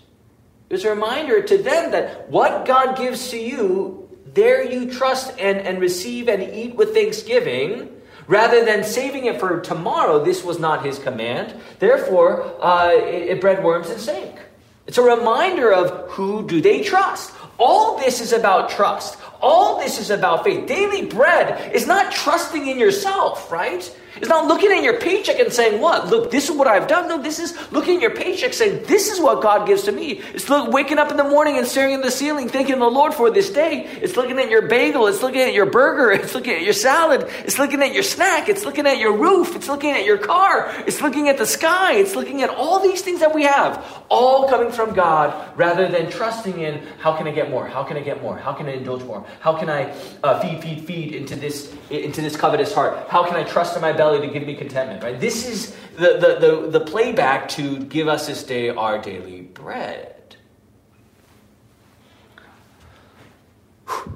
It's 0.71 0.85
a 0.85 0.91
reminder 0.91 1.43
to 1.43 1.59
them 1.59 1.91
that 1.91 2.31
what 2.31 2.67
God 2.67 2.97
gives 2.97 3.31
to 3.31 3.39
you, 3.39 4.09
there 4.33 4.63
you 4.65 4.91
trust 4.91 5.39
and, 5.39 5.59
and 5.59 5.81
receive 5.81 6.29
and 6.29 6.43
eat 6.43 6.77
with 6.77 6.95
thanksgiving, 6.95 7.91
Rather 8.27 8.65
than 8.65 8.85
saving 8.85 9.27
it 9.27 9.39
for 9.39 9.61
tomorrow, 9.61 10.25
this 10.25 10.43
was 10.43 10.59
not 10.59 10.85
his 10.85 10.99
command. 10.99 11.55
Therefore, 11.79 12.55
uh, 12.65 12.91
it, 12.91 13.29
it 13.29 13.41
bred 13.41 13.63
worms 13.63 13.91
and 13.91 14.01
sank. 14.01 14.39
It's 14.87 14.99
a 14.99 15.03
reminder 15.03 15.73
of 15.73 16.11
who 16.11 16.47
do 16.47 16.61
they 16.61 16.83
trust. 16.83 17.33
All 17.59 17.99
this 17.99 18.21
is 18.21 18.33
about 18.33 18.71
trust. 18.71 19.19
All 19.45 19.79
this 19.79 20.01
is 20.01 20.09
about 20.09 20.43
faith. 20.43 20.67
Daily 20.67 21.05
bread 21.05 21.75
is 21.75 21.87
not 21.87 22.11
trusting 22.11 22.67
in 22.67 22.79
yourself, 22.79 23.53
right? 23.53 23.85
It's 24.17 24.29
not 24.29 24.47
looking 24.47 24.71
at 24.71 24.85
your 24.85 25.01
paycheck 25.01 25.41
and 25.41 25.53
saying, 25.53 25.81
What? 25.81 26.09
Look, 26.09 26.31
this 26.31 26.49
is 26.49 26.57
what 26.57 26.69
I've 26.69 26.87
done. 26.87 27.09
No, 27.09 27.21
this 27.21 27.41
is 27.41 27.55
looking 27.73 27.97
at 27.97 28.03
your 28.03 28.15
paycheck 28.15 28.53
saying, 28.53 28.85
This 28.85 29.11
is 29.11 29.21
what 29.21 29.43
God 29.43 29.67
gives 29.67 29.83
to 29.85 29.93
me. 29.93 30.23
It's 30.33 30.49
look, 30.49 30.73
waking 30.73 30.99
up 30.99 31.11
in 31.11 31.17
the 31.17 31.25
morning 31.25 31.59
and 31.59 31.67
staring 31.67 31.95
at 31.95 32.03
the 32.03 32.11
ceiling, 32.11 32.49
thanking 32.49 32.79
the 32.79 32.87
Lord 32.87 33.13
for 33.13 33.31
this 33.31 33.51
day. 33.51 33.87
It's 34.01 34.17
looking 34.17 34.39
at 34.39 34.51
your 34.51 34.69
bagel. 34.69 35.09
It's 35.09 35.23
looking 35.23 35.41
at 35.41 35.53
your 35.53 35.67
burger. 35.67 36.13
It's 36.25 36.35
looking 36.35 36.55
at 36.55 36.63
your 36.63 36.73
salad. 36.73 37.29
It's 37.45 37.59
looking 37.59 37.83
at 37.83 37.93
your 37.93 38.03
snack. 38.03 38.49
It's 38.49 38.65
looking 38.65 38.87
at 38.87 38.99
your 38.99 39.17
roof. 39.17 39.55
It's 39.57 39.69
looking 39.69 39.91
at 39.91 40.05
your 40.05 40.17
car. 40.17 40.73
It's 40.87 41.03
looking 41.03 41.29
at 41.29 41.37
the 41.37 41.47
sky. 41.47 41.95
It's 41.95 42.15
looking 42.15 42.43
at 42.43 42.51
all 42.51 42.81
these 42.81 43.03
things 43.03 43.21
that 43.21 43.35
we 43.35 43.43
have, 43.43 44.03
all 44.09 44.49
coming 44.49 44.73
from 44.73 44.95
God, 44.95 45.59
rather 45.59 45.89
than 45.89 46.11
trusting 46.11 46.59
in 46.61 46.87
how 46.99 47.17
can 47.17 47.27
I 47.27 47.33
get 47.33 47.51
more? 47.51 47.67
How 47.67 47.83
can 47.85 47.97
I 47.97 48.01
get 48.01 48.23
more? 48.23 48.39
How 48.39 48.55
can 48.55 48.67
I 48.67 48.73
indulge 48.73 49.03
more? 49.03 49.27
How 49.41 49.57
can 49.59 49.69
I 49.69 49.95
uh, 50.23 50.41
feed, 50.41 50.63
feed, 50.63 50.85
feed 50.85 51.15
into 51.15 51.37
this 51.37 51.75
into 51.91 52.21
this 52.21 52.37
covetous 52.37 52.75
heart? 52.75 53.09
How 53.09 53.25
can 53.25 53.37
I 53.37 53.45
trust 53.45 53.77
in 53.77 53.83
my 53.83 53.93
belly? 53.93 54.21
to 54.21 54.33
give 54.33 54.47
me 54.47 54.55
contentment, 54.55 55.03
right? 55.03 55.19
This 55.21 55.47
is 55.49 55.77
the, 55.97 56.19
the, 56.19 56.39
the, 56.41 56.79
the 56.79 56.85
playback 56.85 57.49
to 57.51 57.79
give 57.85 58.09
us 58.09 58.27
this 58.27 58.43
day 58.43 58.69
our 58.71 58.99
daily 58.99 59.43
bread. 59.43 60.37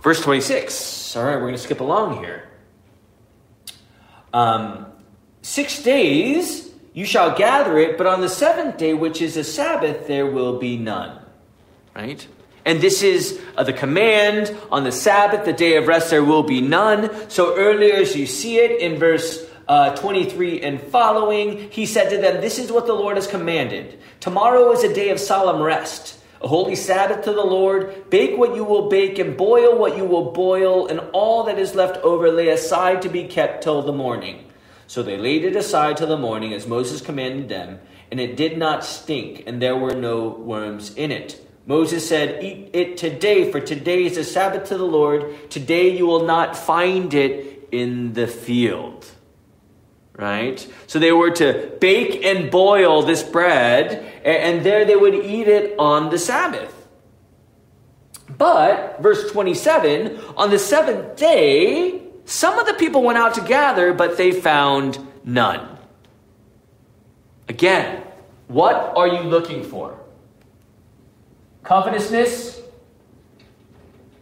Verse 0.00 0.20
26. 0.20 1.16
All 1.16 1.24
right, 1.24 1.34
we're 1.34 1.40
going 1.40 1.52
to 1.52 1.58
skip 1.58 1.80
along 1.80 2.18
here. 2.22 2.48
Um, 4.32 4.86
Six 5.48 5.82
days 5.82 6.70
you 6.92 7.06
shall 7.06 7.34
gather 7.34 7.78
it, 7.78 7.96
but 7.96 8.06
on 8.06 8.20
the 8.20 8.28
seventh 8.28 8.76
day, 8.76 8.92
which 8.92 9.22
is 9.22 9.36
a 9.38 9.44
Sabbath, 9.44 10.06
there 10.06 10.26
will 10.26 10.58
be 10.58 10.76
none. 10.76 11.22
Right? 11.96 12.26
And 12.68 12.82
this 12.82 13.02
is 13.02 13.40
uh, 13.56 13.64
the 13.64 13.72
command 13.72 14.54
on 14.70 14.84
the 14.84 14.92
Sabbath, 14.92 15.46
the 15.46 15.54
day 15.54 15.78
of 15.78 15.86
rest, 15.86 16.10
there 16.10 16.22
will 16.22 16.42
be 16.42 16.60
none. 16.60 17.30
So 17.30 17.56
earlier, 17.56 17.94
as 17.94 18.14
you 18.14 18.26
see 18.26 18.58
it 18.58 18.82
in 18.82 18.98
verse 18.98 19.42
uh, 19.66 19.96
23 19.96 20.60
and 20.60 20.78
following, 20.78 21.70
he 21.70 21.86
said 21.86 22.10
to 22.10 22.18
them, 22.18 22.42
This 22.42 22.58
is 22.58 22.70
what 22.70 22.86
the 22.86 22.92
Lord 22.92 23.16
has 23.16 23.26
commanded. 23.26 23.98
Tomorrow 24.20 24.70
is 24.72 24.84
a 24.84 24.92
day 24.92 25.08
of 25.08 25.18
solemn 25.18 25.62
rest, 25.62 26.20
a 26.42 26.48
holy 26.48 26.76
Sabbath 26.76 27.24
to 27.24 27.32
the 27.32 27.42
Lord. 27.42 28.10
Bake 28.10 28.36
what 28.36 28.54
you 28.54 28.64
will 28.64 28.90
bake, 28.90 29.18
and 29.18 29.34
boil 29.34 29.78
what 29.78 29.96
you 29.96 30.04
will 30.04 30.32
boil, 30.32 30.88
and 30.88 31.00
all 31.14 31.44
that 31.44 31.58
is 31.58 31.74
left 31.74 31.96
over 32.04 32.30
lay 32.30 32.50
aside 32.50 33.00
to 33.00 33.08
be 33.08 33.24
kept 33.24 33.62
till 33.62 33.80
the 33.80 33.94
morning. 33.94 34.44
So 34.86 35.02
they 35.02 35.16
laid 35.16 35.42
it 35.42 35.56
aside 35.56 35.96
till 35.96 36.08
the 36.08 36.18
morning, 36.18 36.52
as 36.52 36.66
Moses 36.66 37.00
commanded 37.00 37.48
them, 37.48 37.78
and 38.10 38.20
it 38.20 38.36
did 38.36 38.58
not 38.58 38.84
stink, 38.84 39.44
and 39.46 39.62
there 39.62 39.76
were 39.76 39.94
no 39.94 40.28
worms 40.28 40.94
in 40.94 41.10
it. 41.10 41.47
Moses 41.68 42.08
said, 42.08 42.42
Eat 42.42 42.70
it 42.72 42.96
today, 42.96 43.52
for 43.52 43.60
today 43.60 44.06
is 44.06 44.16
a 44.16 44.24
Sabbath 44.24 44.70
to 44.70 44.76
the 44.76 44.84
Lord. 44.84 45.48
Today 45.50 45.96
you 45.96 46.06
will 46.06 46.24
not 46.24 46.56
find 46.56 47.14
it 47.14 47.68
in 47.70 48.14
the 48.14 48.26
field 48.26 49.06
right? 50.18 50.66
So 50.88 50.98
they 50.98 51.12
were 51.12 51.30
to 51.30 51.72
bake 51.80 52.24
and 52.24 52.50
boil 52.50 53.02
this 53.02 53.22
bread, 53.22 54.04
and 54.24 54.66
there 54.66 54.84
they 54.84 54.96
would 54.96 55.14
eat 55.14 55.48
it 55.48 55.78
on 55.78 56.10
the 56.10 56.18
Sabbath. 56.18 56.74
But, 58.36 59.00
verse 59.00 59.30
27, 59.30 60.18
on 60.36 60.50
the 60.50 60.58
seventh 60.58 61.16
day, 61.16 62.02
some 62.24 62.58
of 62.58 62.66
the 62.66 62.74
people 62.74 63.02
went 63.02 63.16
out 63.16 63.34
to 63.34 63.40
gather, 63.40 63.94
but 63.94 64.16
they 64.18 64.32
found 64.32 64.98
none. 65.24 65.78
Again, 67.48 68.02
what 68.48 68.92
are 68.96 69.08
you 69.08 69.20
looking 69.20 69.62
for? 69.62 69.97
Covetousness 71.68 72.62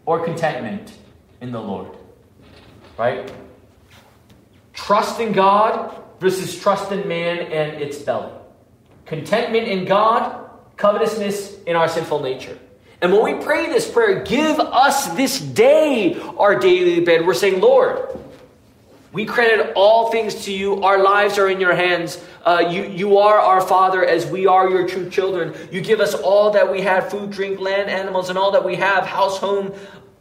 or 0.05 0.25
contentment 0.25 0.93
in 1.41 1.53
the 1.53 1.61
Lord? 1.61 1.97
Right? 2.99 3.33
Trust 4.73 5.21
in 5.21 5.31
God 5.31 5.97
versus 6.19 6.61
trust 6.61 6.91
in 6.91 7.07
man 7.07 7.39
and 7.39 7.81
its 7.81 7.99
belly. 7.99 8.33
Contentment 9.05 9.69
in 9.69 9.85
God, 9.85 10.51
covetousness 10.77 11.63
in 11.69 11.77
our 11.77 11.89
sinful 11.89 12.21
nature. 12.21 12.59
And 13.01 13.13
when 13.13 13.23
we 13.23 13.45
pray 13.45 13.69
this 13.69 13.89
prayer, 13.89 14.25
give 14.25 14.59
us 14.59 15.07
this 15.15 15.39
day 15.39 16.21
our 16.37 16.59
daily 16.59 16.99
bread, 16.99 17.25
we're 17.25 17.35
saying, 17.35 17.61
Lord, 17.61 18.09
we 19.17 19.25
credit 19.25 19.73
all 19.75 20.11
things 20.11 20.45
to 20.45 20.53
you. 20.53 20.83
Our 20.83 21.03
lives 21.03 21.39
are 21.39 21.49
in 21.49 21.59
your 21.59 21.75
hands. 21.75 22.23
Uh, 22.45 22.69
you, 22.71 22.83
you 22.83 23.17
are 23.17 23.39
our 23.39 23.63
Father 23.63 24.05
as 24.05 24.27
we 24.27 24.47
are 24.47 24.69
your 24.69 24.87
true 24.87 25.09
children. 25.09 25.55
You 25.73 25.81
give 25.81 26.01
us 26.01 26.13
all 26.13 26.51
that 26.51 26.71
we 26.71 26.83
have 26.83 27.11
food, 27.11 27.31
drink, 27.31 27.59
land, 27.59 27.89
animals, 27.89 28.29
and 28.29 28.37
all 28.37 28.51
that 28.51 28.67
we 28.67 28.75
have 28.75 29.07
house, 29.07 29.39
home, 29.39 29.73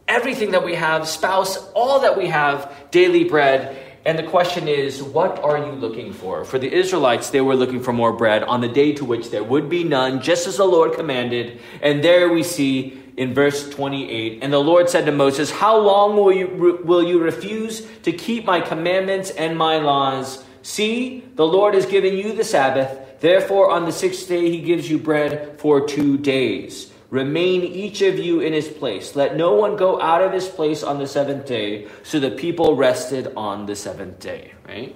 everything 0.08 0.52
that 0.52 0.64
we 0.64 0.76
have, 0.76 1.06
spouse, 1.06 1.58
all 1.74 2.00
that 2.00 2.16
we 2.16 2.28
have, 2.28 2.72
daily 2.90 3.24
bread. 3.24 3.76
And 4.06 4.18
the 4.18 4.22
question 4.22 4.66
is, 4.66 5.02
what 5.02 5.40
are 5.40 5.58
you 5.58 5.72
looking 5.72 6.14
for? 6.14 6.46
For 6.46 6.58
the 6.58 6.72
Israelites, 6.72 7.28
they 7.28 7.42
were 7.42 7.54
looking 7.54 7.82
for 7.82 7.92
more 7.92 8.14
bread 8.14 8.44
on 8.44 8.62
the 8.62 8.68
day 8.68 8.94
to 8.94 9.04
which 9.04 9.28
there 9.28 9.44
would 9.44 9.68
be 9.68 9.84
none, 9.84 10.22
just 10.22 10.46
as 10.46 10.56
the 10.56 10.64
Lord 10.64 10.94
commanded. 10.94 11.60
And 11.82 12.02
there 12.02 12.30
we 12.30 12.42
see 12.42 13.02
in 13.16 13.34
verse 13.34 13.68
28 13.70 14.40
And 14.42 14.52
the 14.52 14.58
Lord 14.58 14.88
said 14.88 15.06
to 15.06 15.12
Moses, 15.12 15.50
How 15.50 15.76
long 15.78 16.16
will 16.16 16.32
you, 16.32 16.80
will 16.84 17.02
you 17.02 17.18
refuse 17.18 17.86
to 18.02 18.12
keep 18.12 18.44
my 18.44 18.60
commandments 18.60 19.30
and 19.30 19.56
my 19.56 19.78
laws? 19.78 20.44
See, 20.62 21.24
the 21.34 21.46
Lord 21.46 21.74
has 21.74 21.86
given 21.86 22.16
you 22.16 22.32
the 22.32 22.44
Sabbath. 22.44 23.20
Therefore, 23.20 23.70
on 23.70 23.84
the 23.84 23.92
sixth 23.92 24.28
day, 24.28 24.50
he 24.50 24.60
gives 24.60 24.90
you 24.90 24.98
bread 24.98 25.58
for 25.58 25.86
two 25.86 26.18
days. 26.18 26.92
Remain 27.08 27.62
each 27.62 28.02
of 28.02 28.18
you 28.18 28.40
in 28.40 28.52
his 28.52 28.68
place. 28.68 29.14
Let 29.14 29.36
no 29.36 29.54
one 29.54 29.76
go 29.76 30.00
out 30.00 30.22
of 30.22 30.32
his 30.32 30.48
place 30.48 30.82
on 30.82 30.98
the 30.98 31.06
seventh 31.06 31.46
day. 31.46 31.86
So 32.02 32.18
the 32.18 32.32
people 32.32 32.74
rested 32.74 33.32
on 33.36 33.66
the 33.66 33.76
seventh 33.76 34.18
day, 34.18 34.52
right? 34.66 34.94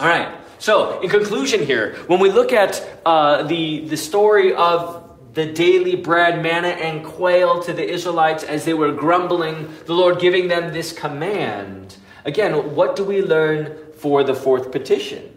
All 0.00 0.08
right. 0.08 0.38
So, 0.58 1.00
in 1.00 1.10
conclusion, 1.10 1.66
here, 1.66 1.96
when 2.06 2.20
we 2.20 2.30
look 2.30 2.52
at 2.52 2.82
uh, 3.04 3.42
the, 3.42 3.86
the 3.86 3.96
story 3.96 4.54
of 4.54 5.03
the 5.34 5.46
daily 5.52 5.96
bread, 5.96 6.42
manna, 6.42 6.68
and 6.68 7.04
quail 7.04 7.62
to 7.64 7.72
the 7.72 7.88
Israelites 7.88 8.44
as 8.44 8.64
they 8.64 8.74
were 8.74 8.92
grumbling, 8.92 9.68
the 9.86 9.92
Lord 9.92 10.20
giving 10.20 10.48
them 10.48 10.72
this 10.72 10.92
command, 10.92 11.96
again, 12.24 12.74
what 12.74 12.94
do 12.96 13.04
we 13.04 13.20
learn 13.20 13.76
for 13.96 14.22
the 14.22 14.34
fourth 14.34 14.70
petition? 14.70 15.36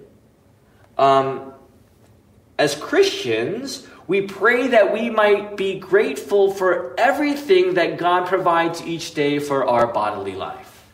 Um, 0.97 1.53
as 2.59 2.75
Christians, 2.75 3.87
we 4.07 4.21
pray 4.21 4.67
that 4.67 4.93
we 4.93 5.09
might 5.09 5.57
be 5.57 5.79
grateful 5.79 6.51
for 6.53 6.93
everything 6.99 7.73
that 7.73 7.97
God 7.97 8.27
provides 8.27 8.81
each 8.83 9.13
day 9.15 9.39
for 9.39 9.65
our 9.65 9.87
bodily 9.87 10.35
life. 10.35 10.85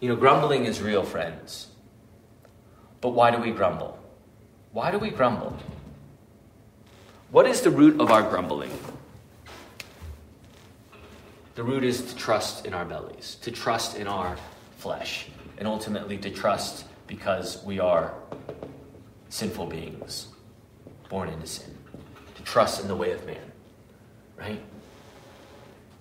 You 0.00 0.08
know, 0.08 0.16
grumbling 0.16 0.64
is 0.64 0.80
real, 0.80 1.02
friends. 1.02 1.68
But 3.00 3.10
why 3.10 3.30
do 3.30 3.38
we 3.38 3.50
grumble? 3.50 3.97
Why 4.78 4.92
do 4.92 4.98
we 5.00 5.10
grumble? 5.10 5.56
What 7.32 7.48
is 7.48 7.62
the 7.62 7.70
root 7.70 8.00
of 8.00 8.12
our 8.12 8.22
grumbling? 8.22 8.70
The 11.56 11.64
root 11.64 11.82
is 11.82 12.00
to 12.02 12.14
trust 12.14 12.64
in 12.64 12.72
our 12.74 12.84
bellies, 12.84 13.38
to 13.42 13.50
trust 13.50 13.96
in 13.96 14.06
our 14.06 14.36
flesh, 14.76 15.26
and 15.58 15.66
ultimately 15.66 16.16
to 16.18 16.30
trust 16.30 16.84
because 17.08 17.60
we 17.64 17.80
are 17.80 18.14
sinful 19.30 19.66
beings 19.66 20.28
born 21.08 21.28
into 21.28 21.48
sin, 21.48 21.76
to 22.36 22.42
trust 22.44 22.80
in 22.80 22.86
the 22.86 22.94
way 22.94 23.10
of 23.10 23.26
man, 23.26 23.50
right? 24.38 24.62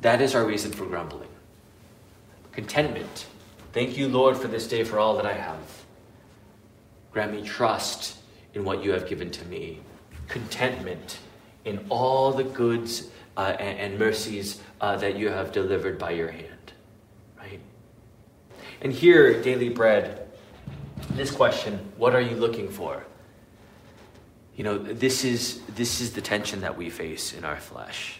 That 0.02 0.22
is 0.22 0.36
our 0.36 0.46
reason 0.46 0.72
for 0.72 0.86
grumbling. 0.86 1.30
Contentment. 2.52 3.26
Thank 3.74 3.98
you, 3.98 4.08
Lord, 4.08 4.38
for 4.38 4.48
this 4.48 4.68
day, 4.68 4.84
for 4.84 5.00
all 5.00 5.16
that 5.16 5.26
I 5.26 5.34
have. 5.34 5.84
Grant 7.12 7.32
me 7.32 7.42
trust 7.42 8.18
in 8.58 8.66
what 8.66 8.84
you 8.84 8.92
have 8.92 9.08
given 9.08 9.30
to 9.32 9.46
me. 9.46 9.80
Contentment 10.28 11.20
in 11.64 11.86
all 11.90 12.34
the 12.34 12.44
goods 12.44 13.08
uh, 13.38 13.56
and, 13.60 13.80
and, 13.80 14.00
mercies 14.00 14.62
uh, 14.82 14.98
that 14.98 15.16
you 15.16 15.30
have 15.30 15.52
delivered 15.52 16.00
by 16.00 16.12
your 16.12 16.32
hand, 16.32 16.74
right? 17.38 17.60
And 18.82 18.92
here, 18.92 19.42
daily 19.42 19.70
bread, 19.70 20.28
this 21.12 21.32
question 21.32 21.80
what 21.98 22.16
are 22.16 22.22
you 22.22 22.36
looking 22.36 22.70
for? 22.70 23.06
you 24.58 24.64
know, 24.64 24.80
this 24.80 25.24
is, 25.24 25.62
this 25.76 26.02
is 26.02 26.14
the 26.14 26.22
tension 26.22 26.62
that 26.62 26.76
we 26.76 26.90
face 26.90 27.32
in 27.32 27.46
our 27.46 27.58
flesh. 27.58 28.20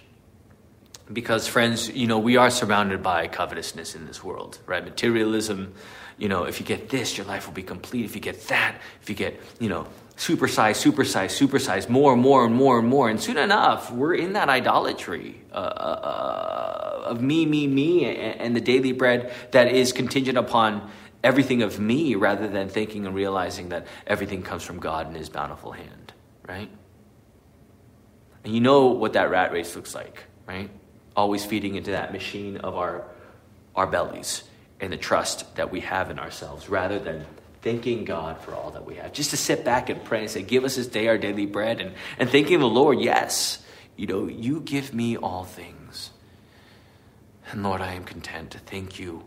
Because, 1.12 1.48
friends, 1.48 1.90
you 1.90 2.06
know, 2.06 2.20
we 2.20 2.38
are 2.38 2.52
surrounded 2.52 3.02
by 3.02 3.28
covetousness 3.28 3.96
in 3.96 4.06
this 4.06 4.24
world, 4.24 4.60
right? 4.68 4.84
Materialism, 4.84 5.74
you 6.20 6.30
know, 6.30 6.44
if 6.44 6.60
you 6.60 6.66
get 6.66 6.90
this, 6.90 7.18
your 7.18 7.26
life 7.26 7.48
will 7.48 7.56
be 7.56 7.64
complete. 7.64 8.06
If 8.06 8.14
you 8.14 8.22
get 8.22 8.40
that, 8.50 8.76
if 9.02 9.10
you 9.10 9.16
get, 9.16 9.40
you 9.60 9.68
know, 9.68 9.88
supersize, 10.18 10.76
supersize, 10.84 11.48
supersize, 11.48 11.88
more 11.88 12.14
and 12.14 12.22
more 12.22 12.46
and 12.46 12.56
more 12.56 12.80
and 12.80 12.88
more. 12.88 13.08
And 13.08 13.22
soon 13.22 13.38
enough, 13.38 13.92
we're 13.92 14.16
in 14.16 14.34
that 14.34 14.50
idolatry 14.50 15.40
uh, 15.52 15.56
uh, 15.56 17.04
of 17.06 17.22
me, 17.22 17.46
me, 17.46 17.68
me, 17.68 18.06
and 18.06 18.56
the 18.56 18.62
daily 18.62 18.92
bread 18.92 19.32
that 19.52 19.68
is 19.68 19.94
contingent 19.94 20.38
upon 20.38 20.90
everything 21.24 21.62
of 21.62 21.80
me 21.80 22.16
rather 22.16 22.48
than 22.48 22.68
thinking 22.68 23.06
and 23.06 23.14
realizing 23.14 23.70
that 23.70 23.86
everything 24.08 24.42
comes 24.42 24.64
from 24.64 24.80
God 24.80 25.08
in 25.08 25.14
His 25.14 25.30
bountiful 25.30 25.72
hand, 25.72 26.14
right? 26.48 26.70
And 28.44 28.54
you 28.54 28.60
know 28.60 28.88
what 28.88 29.14
that 29.14 29.30
rat 29.30 29.52
race 29.52 29.76
looks 29.76 29.94
like, 29.94 30.24
right? 30.48 30.70
Always 31.16 31.46
feeding 31.46 31.76
into 31.76 31.92
that 31.92 32.12
machine 32.12 32.58
of 32.58 32.76
our, 32.76 33.06
our 33.76 33.86
bellies 33.86 34.44
and 34.80 34.92
the 34.92 34.98
trust 34.98 35.56
that 35.56 35.72
we 35.72 35.82
have 35.82 36.10
in 36.10 36.18
ourselves 36.18 36.70
rather 36.70 36.98
than 36.98 37.26
thanking 37.68 38.06
God 38.06 38.40
for 38.40 38.56
all 38.56 38.72
that 38.72 38.86
we 38.86 38.96
have. 38.96 39.12
Just 39.12 39.32
to 39.32 39.38
sit 39.38 39.66
back 39.66 39.90
and 39.90 40.02
pray 40.06 40.22
and 40.22 40.30
say, 40.30 40.42
Give 40.42 40.64
us 40.64 40.78
this 40.78 40.88
day 40.88 41.10
our 41.10 41.18
daily 41.18 41.46
bread, 41.46 41.82
and, 41.82 41.94
and 42.18 42.30
thanking 42.30 42.60
the 42.60 42.68
Lord, 42.68 43.02
yes, 43.02 43.62
you 43.98 44.08
know, 44.08 44.28
you 44.28 44.62
give 44.62 44.94
me 44.94 45.18
all 45.18 45.44
things. 45.44 46.12
And 47.52 47.64
Lord, 47.64 47.82
I 47.82 47.92
am 47.92 48.06
content 48.06 48.52
to 48.52 48.60
thank 48.60 49.00
you 49.00 49.26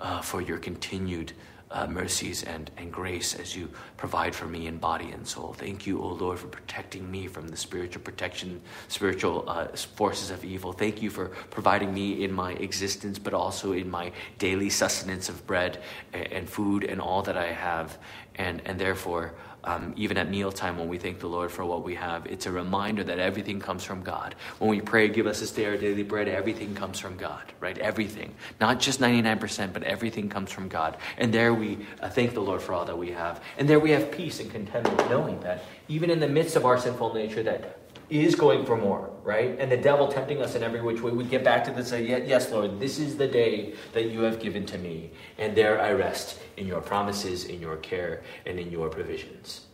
uh, 0.00 0.20
for 0.20 0.40
your 0.40 0.58
continued 0.58 1.32
uh, 1.70 1.86
mercies 1.86 2.42
and, 2.42 2.70
and 2.76 2.92
grace 2.92 3.34
as 3.34 3.54
you 3.54 3.68
provide 3.96 4.34
for 4.34 4.46
me 4.46 4.66
in 4.66 4.78
body 4.78 5.10
and 5.12 5.26
soul. 5.26 5.52
Thank 5.52 5.86
you, 5.86 6.00
O 6.02 6.08
Lord, 6.08 6.38
for 6.38 6.48
protecting 6.48 7.10
me 7.10 7.26
from 7.26 7.48
the 7.48 7.56
spiritual 7.56 8.02
protection, 8.02 8.60
spiritual 8.88 9.44
uh, 9.48 9.68
forces 9.68 10.30
of 10.30 10.44
evil. 10.44 10.72
Thank 10.72 11.00
you 11.00 11.10
for 11.10 11.26
providing 11.50 11.94
me 11.94 12.24
in 12.24 12.32
my 12.32 12.52
existence, 12.54 13.18
but 13.18 13.34
also 13.34 13.72
in 13.72 13.88
my 13.90 14.12
daily 14.38 14.70
sustenance 14.70 15.28
of 15.28 15.46
bread 15.46 15.82
and, 16.12 16.32
and 16.32 16.50
food 16.50 16.84
and 16.84 17.00
all 17.00 17.22
that 17.22 17.36
I 17.36 17.52
have. 17.52 17.98
And, 18.36 18.62
and 18.64 18.78
therefore, 18.78 19.34
um, 19.64 19.92
even 19.96 20.16
at 20.16 20.30
mealtime 20.30 20.78
when 20.78 20.88
we 20.88 20.98
thank 20.98 21.18
the 21.20 21.26
Lord 21.26 21.50
for 21.50 21.64
what 21.64 21.84
we 21.84 21.94
have. 21.94 22.26
It's 22.26 22.46
a 22.46 22.52
reminder 22.52 23.04
that 23.04 23.18
everything 23.18 23.60
comes 23.60 23.84
from 23.84 24.02
God. 24.02 24.34
When 24.58 24.70
we 24.70 24.80
pray, 24.80 25.08
give 25.08 25.26
us 25.26 25.40
this 25.40 25.50
day 25.50 25.66
our 25.66 25.76
daily 25.76 26.02
bread, 26.02 26.28
everything 26.28 26.74
comes 26.74 26.98
from 26.98 27.16
God, 27.16 27.42
right? 27.60 27.76
Everything. 27.78 28.34
Not 28.60 28.80
just 28.80 29.00
99%, 29.00 29.72
but 29.72 29.82
everything 29.82 30.28
comes 30.28 30.50
from 30.50 30.68
God. 30.68 30.96
And 31.18 31.32
there 31.32 31.52
we 31.52 31.78
uh, 32.00 32.08
thank 32.08 32.34
the 32.34 32.40
Lord 32.40 32.62
for 32.62 32.72
all 32.72 32.84
that 32.84 32.96
we 32.96 33.10
have. 33.10 33.42
And 33.58 33.68
there 33.68 33.80
we 33.80 33.90
have 33.90 34.10
peace 34.10 34.40
and 34.40 34.50
contentment, 34.50 35.10
knowing 35.10 35.40
that 35.40 35.64
even 35.88 36.10
in 36.10 36.20
the 36.20 36.28
midst 36.28 36.56
of 36.56 36.64
our 36.64 36.78
sinful 36.78 37.14
nature, 37.14 37.42
that 37.42 37.76
is 38.10 38.34
going 38.34 38.66
for 38.66 38.76
more, 38.76 39.10
right? 39.22 39.56
And 39.58 39.70
the 39.70 39.76
devil 39.76 40.08
tempting 40.08 40.42
us 40.42 40.54
in 40.54 40.62
every 40.62 40.82
which 40.82 41.00
way, 41.00 41.12
we 41.12 41.24
get 41.24 41.44
back 41.44 41.64
to 41.64 41.70
this, 41.70 41.88
say, 41.88 42.04
yes, 42.04 42.50
Lord, 42.50 42.80
this 42.80 42.98
is 42.98 43.16
the 43.16 43.28
day 43.28 43.74
that 43.92 44.10
you 44.10 44.22
have 44.22 44.40
given 44.40 44.66
to 44.66 44.78
me. 44.78 45.10
And 45.38 45.56
there 45.56 45.80
I 45.80 45.92
rest 45.92 46.38
in 46.56 46.66
your 46.66 46.80
promises, 46.80 47.44
in 47.44 47.60
your 47.60 47.76
care, 47.76 48.22
and 48.46 48.58
in 48.58 48.70
your 48.70 48.88
provisions. 48.88 49.66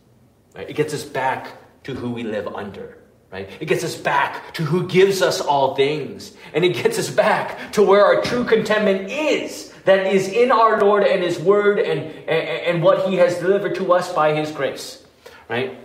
Right? 0.54 0.68
It 0.68 0.74
gets 0.74 0.94
us 0.94 1.04
back 1.04 1.52
to 1.84 1.94
who 1.94 2.10
we 2.10 2.22
live 2.22 2.46
under. 2.48 2.98
Right? 3.32 3.50
It 3.58 3.66
gets 3.66 3.82
us 3.82 3.96
back 3.96 4.54
to 4.54 4.64
who 4.64 4.86
gives 4.86 5.20
us 5.20 5.40
all 5.40 5.74
things. 5.74 6.34
And 6.54 6.64
it 6.64 6.74
gets 6.74 6.98
us 6.98 7.10
back 7.10 7.72
to 7.72 7.82
where 7.82 8.04
our 8.04 8.22
true 8.22 8.44
contentment 8.44 9.10
is. 9.10 9.72
That 9.84 10.06
is 10.06 10.28
in 10.28 10.50
our 10.50 10.80
Lord 10.80 11.04
and 11.04 11.22
His 11.22 11.38
Word 11.38 11.78
and, 11.78 12.00
and, 12.00 12.28
and 12.28 12.82
what 12.82 13.08
He 13.08 13.16
has 13.16 13.38
delivered 13.38 13.76
to 13.76 13.92
us 13.92 14.12
by 14.12 14.34
His 14.34 14.50
grace. 14.50 15.04
Right? 15.48 15.78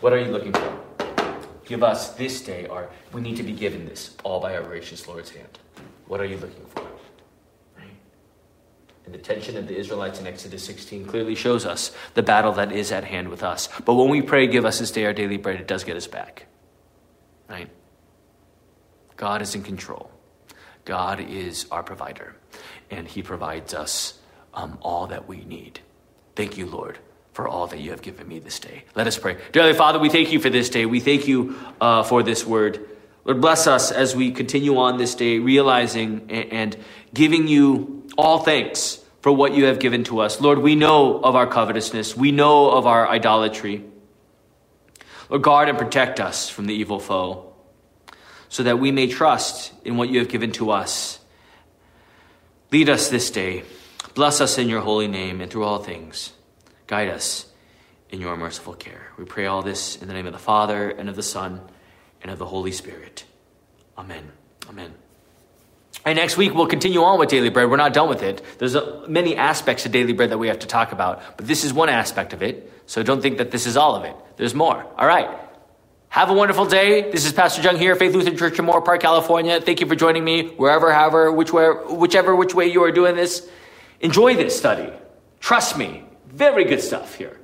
What 0.00 0.12
are 0.12 0.18
you 0.18 0.32
looking 0.32 0.52
for? 0.52 0.80
Give 1.64 1.82
us 1.82 2.10
this 2.14 2.42
day 2.42 2.66
our, 2.66 2.88
we 3.12 3.20
need 3.20 3.36
to 3.36 3.42
be 3.42 3.52
given 3.52 3.86
this 3.86 4.16
all 4.24 4.40
by 4.40 4.56
our 4.56 4.62
gracious 4.62 5.06
Lord's 5.06 5.30
hand. 5.30 5.58
What 6.06 6.20
are 6.20 6.24
you 6.24 6.36
looking 6.36 6.66
for? 6.66 6.86
And 9.04 9.12
the 9.12 9.18
tension 9.18 9.56
of 9.56 9.66
the 9.66 9.76
Israelites 9.76 10.20
in 10.20 10.26
Exodus 10.26 10.64
16 10.64 11.06
clearly 11.06 11.34
shows 11.34 11.66
us 11.66 11.92
the 12.14 12.22
battle 12.22 12.52
that 12.52 12.70
is 12.70 12.92
at 12.92 13.04
hand 13.04 13.28
with 13.28 13.42
us. 13.42 13.68
But 13.84 13.94
when 13.94 14.08
we 14.08 14.22
pray, 14.22 14.46
give 14.46 14.64
us 14.64 14.78
this 14.78 14.92
day 14.92 15.04
our 15.06 15.12
daily 15.12 15.38
bread, 15.38 15.60
it 15.60 15.66
does 15.66 15.82
get 15.82 15.96
us 15.96 16.06
back. 16.06 16.46
Right? 17.48 17.68
God 19.16 19.42
is 19.42 19.54
in 19.54 19.62
control. 19.62 20.10
God 20.84 21.20
is 21.20 21.66
our 21.70 21.82
provider. 21.82 22.36
And 22.90 23.08
He 23.08 23.22
provides 23.22 23.74
us 23.74 24.18
um, 24.54 24.78
all 24.82 25.08
that 25.08 25.26
we 25.26 25.44
need. 25.44 25.80
Thank 26.36 26.56
you, 26.56 26.66
Lord, 26.66 26.98
for 27.32 27.48
all 27.48 27.66
that 27.66 27.80
you 27.80 27.90
have 27.90 28.02
given 28.02 28.28
me 28.28 28.38
this 28.38 28.58
day. 28.60 28.84
Let 28.94 29.06
us 29.06 29.18
pray. 29.18 29.38
Dearly 29.52 29.72
Father, 29.72 29.98
we 29.98 30.10
thank 30.10 30.32
you 30.32 30.40
for 30.40 30.50
this 30.50 30.68
day. 30.68 30.86
We 30.86 31.00
thank 31.00 31.26
you 31.26 31.56
uh, 31.80 32.02
for 32.02 32.22
this 32.22 32.46
word. 32.46 32.88
Lord, 33.24 33.40
bless 33.40 33.66
us 33.66 33.90
as 33.90 34.14
we 34.14 34.32
continue 34.32 34.76
on 34.78 34.98
this 34.98 35.14
day, 35.14 35.38
realizing 35.38 36.30
and 36.30 36.76
giving 37.14 37.48
you 37.48 38.06
all 38.18 38.40
thanks 38.40 38.98
for 39.20 39.32
what 39.32 39.54
you 39.54 39.66
have 39.66 39.78
given 39.78 40.04
to 40.04 40.20
us. 40.20 40.40
Lord, 40.40 40.58
we 40.58 40.74
know 40.74 41.20
of 41.20 41.36
our 41.36 41.46
covetousness, 41.46 42.16
we 42.16 42.32
know 42.32 42.70
of 42.70 42.86
our 42.86 43.08
idolatry. 43.08 43.84
Lord, 45.30 45.42
guard 45.42 45.68
and 45.68 45.78
protect 45.78 46.20
us 46.20 46.50
from 46.50 46.66
the 46.66 46.74
evil 46.74 46.98
foe, 46.98 47.54
so 48.48 48.64
that 48.64 48.78
we 48.78 48.90
may 48.90 49.06
trust 49.06 49.72
in 49.84 49.96
what 49.96 50.10
you 50.10 50.18
have 50.18 50.28
given 50.28 50.52
to 50.52 50.72
us. 50.72 51.20
Lead 52.72 52.88
us 52.88 53.08
this 53.08 53.30
day. 53.30 53.62
Bless 54.14 54.40
us 54.40 54.58
in 54.58 54.68
your 54.68 54.80
holy 54.80 55.08
name 55.08 55.40
and 55.40 55.50
through 55.50 55.64
all 55.64 55.78
things. 55.78 56.32
Guide 56.86 57.08
us 57.08 57.46
in 58.10 58.20
your 58.20 58.36
merciful 58.36 58.74
care. 58.74 59.08
We 59.18 59.24
pray 59.24 59.46
all 59.46 59.62
this 59.62 60.00
in 60.00 60.08
the 60.08 60.14
name 60.14 60.26
of 60.26 60.32
the 60.32 60.38
Father, 60.38 60.90
and 60.90 61.08
of 61.08 61.16
the 61.16 61.22
Son, 61.22 61.60
and 62.22 62.30
of 62.30 62.38
the 62.38 62.46
Holy 62.46 62.72
Spirit. 62.72 63.24
Amen. 63.96 64.30
Amen. 64.68 64.92
And 66.04 66.16
next 66.16 66.36
week 66.36 66.54
we'll 66.54 66.66
continue 66.66 67.02
on 67.02 67.18
with 67.18 67.28
daily 67.28 67.48
bread. 67.48 67.70
We're 67.70 67.76
not 67.76 67.92
done 67.92 68.08
with 68.08 68.22
it. 68.22 68.42
There's 68.58 68.74
a, 68.74 69.06
many 69.08 69.36
aspects 69.36 69.86
of 69.86 69.92
daily 69.92 70.12
bread 70.12 70.30
that 70.30 70.38
we 70.38 70.48
have 70.48 70.60
to 70.60 70.66
talk 70.66 70.92
about, 70.92 71.36
but 71.36 71.46
this 71.46 71.64
is 71.64 71.72
one 71.72 71.88
aspect 71.88 72.32
of 72.32 72.42
it. 72.42 72.72
So 72.86 73.02
don't 73.02 73.22
think 73.22 73.38
that 73.38 73.50
this 73.50 73.66
is 73.66 73.76
all 73.76 73.94
of 73.94 74.04
it. 74.04 74.16
There's 74.36 74.54
more. 74.54 74.84
All 74.98 75.06
right. 75.06 75.28
Have 76.08 76.28
a 76.28 76.34
wonderful 76.34 76.66
day. 76.66 77.10
This 77.10 77.24
is 77.24 77.32
Pastor 77.32 77.62
Jung 77.62 77.78
here, 77.78 77.94
Faith 77.96 78.14
Lutheran 78.14 78.36
Church 78.36 78.58
in 78.58 78.66
Moorpark, 78.66 79.00
California. 79.00 79.60
Thank 79.60 79.80
you 79.80 79.86
for 79.86 79.94
joining 79.94 80.24
me 80.24 80.48
wherever, 80.48 80.92
however, 80.92 81.32
which 81.32 81.52
way, 81.52 81.68
whichever 81.88 82.36
which 82.36 82.54
way 82.54 82.66
you 82.66 82.82
are 82.82 82.92
doing 82.92 83.16
this. 83.16 83.48
Enjoy 84.00 84.34
this 84.34 84.58
study. 84.58 84.92
Trust 85.40 85.78
me. 85.78 86.04
Very 86.32 86.64
good 86.64 86.80
stuff 86.80 87.14
here. 87.14 87.38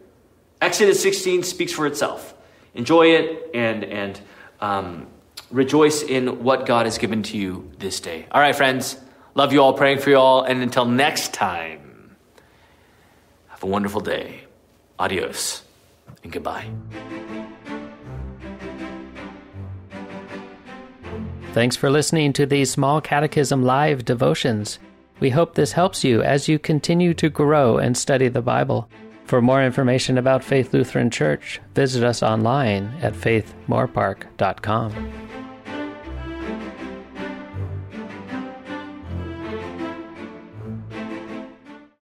Exodus 0.61 1.01
16 1.03 1.43
speaks 1.43 1.73
for 1.73 1.87
itself. 1.87 2.35
Enjoy 2.75 3.07
it 3.07 3.51
and 3.55 3.85
and 3.85 4.21
um, 4.61 5.07
rejoice 5.51 6.03
in 6.03 6.43
what 6.43 6.67
God 6.67 6.87
has 6.87 6.99
given 6.99 7.23
to 7.25 7.37
you 7.37 7.71
this 7.79 8.01
day. 8.01 8.27
All 8.31 8.41
right, 8.41 8.57
friends. 8.57 8.97
Love 9.35 9.53
you 9.53 9.63
all, 9.63 9.73
praying 9.73 9.99
for 9.99 10.11
you 10.11 10.17
all. 10.17 10.43
And 10.43 10.63
until 10.63 10.85
next 10.85 11.33
time, 11.33 12.17
have 13.49 13.63
a 13.63 13.67
wonderful 13.67 14.01
day. 14.01 14.45
Adios 14.99 15.63
and 16.25 16.33
goodbye. 16.33 16.69
Thanks 21.53 21.77
for 21.77 21.91
listening 21.91 22.33
to 22.35 22.47
these 22.47 22.71
Small 22.71 23.01
Catechism 23.01 23.63
Live 23.63 24.05
devotions. 24.05 24.79
We 25.21 25.31
hope 25.31 25.55
this 25.55 25.73
helps 25.73 26.05
you 26.05 26.23
as 26.23 26.49
you 26.49 26.59
continue 26.59 27.15
to 27.15 27.29
grow 27.29 27.79
and 27.79 27.97
study 27.97 28.29
the 28.29 28.43
Bible. 28.43 28.89
For 29.25 29.43
more 29.43 29.63
information 29.63 30.17
about 30.17 30.45
Faith 30.45 30.73
Lutheran 30.73 31.11
Church, 31.11 31.61
visit 31.75 32.03
us 32.03 32.23
online 32.23 32.95
at 33.03 33.15
faithmoorpark.com. 33.15 35.28